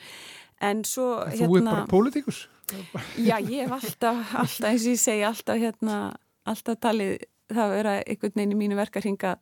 En 0.63 0.87
svo, 0.87 1.09
en 1.27 1.35
hérna... 1.35 1.51
Þú 1.51 1.59
er 1.59 1.69
bara 1.69 1.91
pólitíkus? 1.91 2.45
Já, 3.19 3.37
ég 3.43 3.67
hef 3.67 3.77
alltaf, 3.77 4.23
alltaf, 4.45 4.69
eins 4.71 4.87
og 4.87 4.95
ég 4.95 5.03
segi, 5.03 5.27
alltaf 5.27 5.59
hérna, 5.59 5.99
alltaf 6.49 6.79
talið 6.83 7.27
það 7.57 7.75
vera 7.77 7.95
einhvern 8.01 8.35
veginn 8.37 8.55
í 8.55 8.59
mínu 8.61 8.79
verkarhinga 8.79 9.35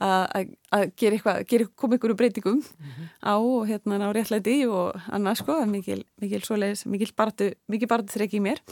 að 0.00 0.92
gera 1.00 1.18
eitthvað, 1.18 1.66
koma 1.76 1.96
einhverju 1.96 2.18
breytingum 2.18 2.60
mm 2.60 2.90
-hmm. 2.90 3.08
á, 3.24 3.36
hérna, 3.70 3.98
á 4.04 4.10
réttlæti 4.14 4.66
og 4.66 4.94
annað 5.08 5.40
sko, 5.42 5.58
mikil, 5.66 6.04
mikil 6.20 6.42
svoleiðis, 6.42 6.86
mikil 6.86 7.12
barðu, 7.16 7.52
mikil 7.68 7.88
barðu 7.88 8.08
þreki 8.14 8.40
í 8.40 8.44
mér 8.44 8.62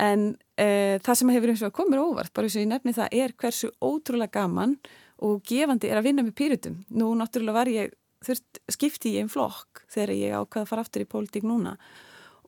en 0.00 0.36
e, 0.56 0.98
það 1.04 1.18
sem 1.18 1.32
hefur 1.34 1.52
eins 1.52 1.62
og 1.66 1.74
komið 1.76 2.02
óvart, 2.02 2.32
bara 2.32 2.48
eins 2.48 2.56
og 2.56 2.64
ég 2.64 2.70
nefni 2.70 2.94
það 2.96 3.08
er 3.12 3.34
hversu 3.36 3.70
ótrúlega 3.82 4.40
gaman 4.40 4.76
og 5.22 5.42
gefandi 5.46 5.90
er 5.90 6.00
að 6.00 6.08
vinna 6.08 6.24
með 6.26 6.36
pýrutum. 6.38 6.78
Nú 6.90 7.12
náttúrulega 7.18 7.58
var 7.60 7.70
ég, 7.70 7.92
þurft 8.26 8.62
skipti 8.70 9.16
ég 9.16 9.24
einn 9.24 9.32
flokk 9.32 9.84
þegar 9.92 10.14
ég 10.16 10.36
ákvaði 10.38 10.64
að 10.64 10.70
fara 10.72 10.86
aftur 10.86 11.04
í 11.04 11.10
pólitík 11.10 11.46
núna 11.46 11.76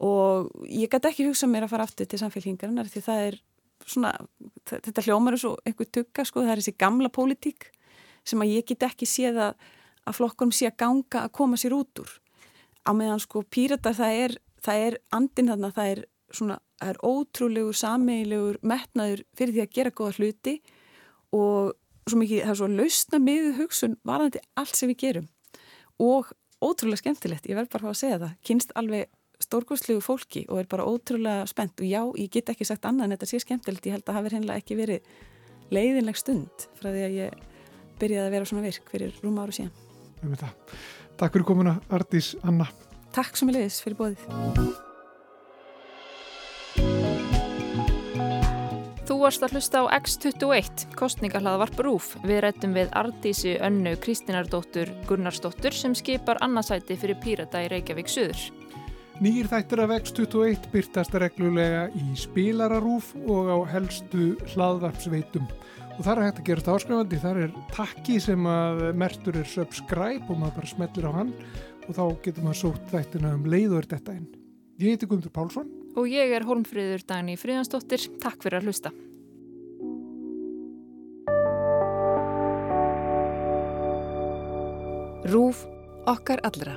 og 0.04 0.50
ég 0.66 0.90
gæti 0.90 1.10
ekki 1.10 1.26
hugsað 1.28 1.52
mér 1.52 1.66
að 1.66 1.74
fara 1.74 1.86
aftur 1.86 2.08
til 2.10 2.18
samfélkingarinnar 2.18 2.90
því 2.90 3.02
það 3.04 3.26
er 3.28 3.36
svona, 3.84 4.12
þetta 4.68 5.04
hljómar 5.06 5.36
er 5.36 5.42
svo 5.42 5.54
einhver 5.64 5.88
tugga 5.92 6.24
sko, 6.26 6.42
það 6.44 6.54
er 6.54 6.62
þessi 6.62 6.76
gamla 6.80 7.10
pólitík 7.12 7.70
sem 8.24 8.40
að 8.40 8.54
ég 8.56 8.68
get 8.70 8.86
ekki 8.88 9.08
séð 9.08 9.40
að, 9.50 9.64
að 10.08 10.18
flokkunum 10.18 10.54
sé 10.56 10.68
að 10.70 10.78
ganga 10.80 11.24
að 11.26 11.34
koma 11.36 11.60
sér 11.60 11.76
út 11.76 12.02
úr. 12.02 12.12
Á 12.84 12.90
meðan 12.96 13.22
sko 13.22 13.44
pýratar 13.44 13.96
það 13.96 14.18
er, 14.24 14.36
það 14.64 14.84
er 14.88 14.98
andin 15.16 15.50
þarna, 15.52 15.72
það 15.76 15.90
er 15.92 16.02
svona, 16.34 16.58
það 16.80 16.92
er 16.92 17.00
ótrúlegur, 17.10 17.78
sameigilegur 17.78 18.60
metnaður 18.64 19.24
fyrir 19.36 19.56
því 19.56 19.64
að 19.64 19.74
gera 19.78 19.94
góða 19.94 20.16
hluti 20.18 20.54
og 21.34 21.74
svo 22.08 22.20
mikið, 22.20 22.42
það 22.44 22.54
er 22.54 22.60
svo 22.60 22.70
lausna 22.72 23.20
miðu 23.22 23.52
hugsun 23.58 23.98
varðandi 24.04 24.42
allt 24.60 24.78
sem 24.78 24.90
við 24.92 25.00
gerum. 25.04 25.28
Og 26.02 26.32
ótrúlega 26.64 27.02
skemmtilegt, 27.02 27.48
ég 27.48 27.58
verð 27.58 27.72
bara 27.72 27.92
að 27.92 28.00
segja 28.00 28.20
það, 28.22 28.34
kynst 28.48 28.74
alveg 28.78 29.12
stórgóðslegu 29.44 30.02
fólki 30.04 30.44
og 30.48 30.62
er 30.62 30.68
bara 30.70 30.86
ótrúlega 30.88 31.46
spennt. 31.50 31.78
Og 31.80 31.88
já, 31.88 32.02
ég 32.20 32.32
get 32.32 32.52
ekki 32.52 32.66
sagt 32.68 32.86
annað 32.88 33.08
en 33.08 33.16
þetta 33.16 33.30
sé 33.30 33.42
skemmtilegt, 33.44 33.88
ég 33.88 33.96
held 33.96 34.04
að 34.04 34.10
það 34.10 34.18
hafi 34.20 34.34
hennilega 34.36 34.62
ekki 34.62 34.78
verið 34.78 35.10
leiðinleg 35.74 36.20
stund 36.20 36.68
frá 36.78 36.88
því 36.90 37.04
að 37.04 37.18
ég 37.18 37.44
byrjaði 38.00 38.26
að 38.28 38.34
vera 38.36 38.48
svona 38.50 38.64
virk 38.66 38.90
fyrir 38.90 39.20
rúma 39.22 39.44
áru 39.44 39.56
síðan. 39.56 39.74
Takk 41.20 41.36
fyrir 41.36 41.46
komuna, 41.46 41.78
Ardís 41.94 42.34
Anna. 42.42 42.66
Takk 43.14 43.38
sem 43.38 43.52
er 43.52 43.60
leiðis 43.60 43.82
fyrir 43.84 44.00
bóðið 44.00 44.82
Þú 49.04 49.18
varst 49.20 49.42
að 49.44 49.54
hlusta 49.54 49.82
á 49.84 50.00
X21, 50.00 50.86
kostningahlaðvarp 50.96 51.80
Rúf. 51.84 52.06
Við 52.24 52.38
rættum 52.40 52.72
við 52.72 52.88
Ardísi 52.96 53.52
Önnu 53.60 53.92
Kristínardóttur 54.00 54.88
Gunnarsdóttur 55.04 55.76
sem 55.76 55.92
skipar 55.94 56.40
annarsæti 56.44 56.96
fyrir 56.96 57.20
Pírata 57.20 57.60
í 57.62 57.68
Reykjavík 57.68 58.08
Suður. 58.08 58.63
Nýjir 59.22 59.46
þættir 59.46 59.78
af 59.84 59.92
X21 59.94 60.64
byrtast 60.72 61.12
reglulega 61.22 61.84
í 61.94 62.16
spilararúf 62.18 63.12
og 63.30 63.46
á 63.46 63.58
helstu 63.70 64.32
hlaðvarpsveitum. 64.50 65.44
Og 65.94 66.00
það 66.00 66.10
er 66.16 66.22
hægt 66.24 66.40
að 66.40 66.48
gera 66.48 66.62
þetta 66.64 66.72
áskrifandi, 66.74 67.20
það 67.22 67.38
er 67.44 67.52
takki 67.76 68.16
sem 68.18 68.48
að 68.50 68.80
mertur 68.98 69.36
er 69.38 69.46
subscribe 69.46 70.26
og 70.26 70.40
maður 70.40 70.56
bara 70.56 70.70
smellir 70.72 71.06
á 71.06 71.12
hann 71.14 71.30
og 71.84 71.94
þá 71.94 72.02
getur 72.24 72.46
maður 72.48 72.58
sótt 72.58 72.90
þættina 72.90 73.30
um 73.38 73.44
leiður 73.46 73.86
þetta 73.92 74.16
inn. 74.18 74.26
Ég 74.82 74.96
heiti 74.96 75.06
Guðmundur 75.06 75.34
Pálsson. 75.36 75.68
Og 75.94 76.10
ég 76.10 76.34
er 76.34 76.46
Holmfríður 76.48 77.04
Dagni 77.06 77.36
Fríðansdóttir. 77.38 78.08
Takk 78.18 78.42
fyrir 78.42 78.58
að 78.58 78.66
hlusta. 78.66 78.90
Rúf 85.30 85.62
okkar 86.10 86.42
allra. 86.50 86.74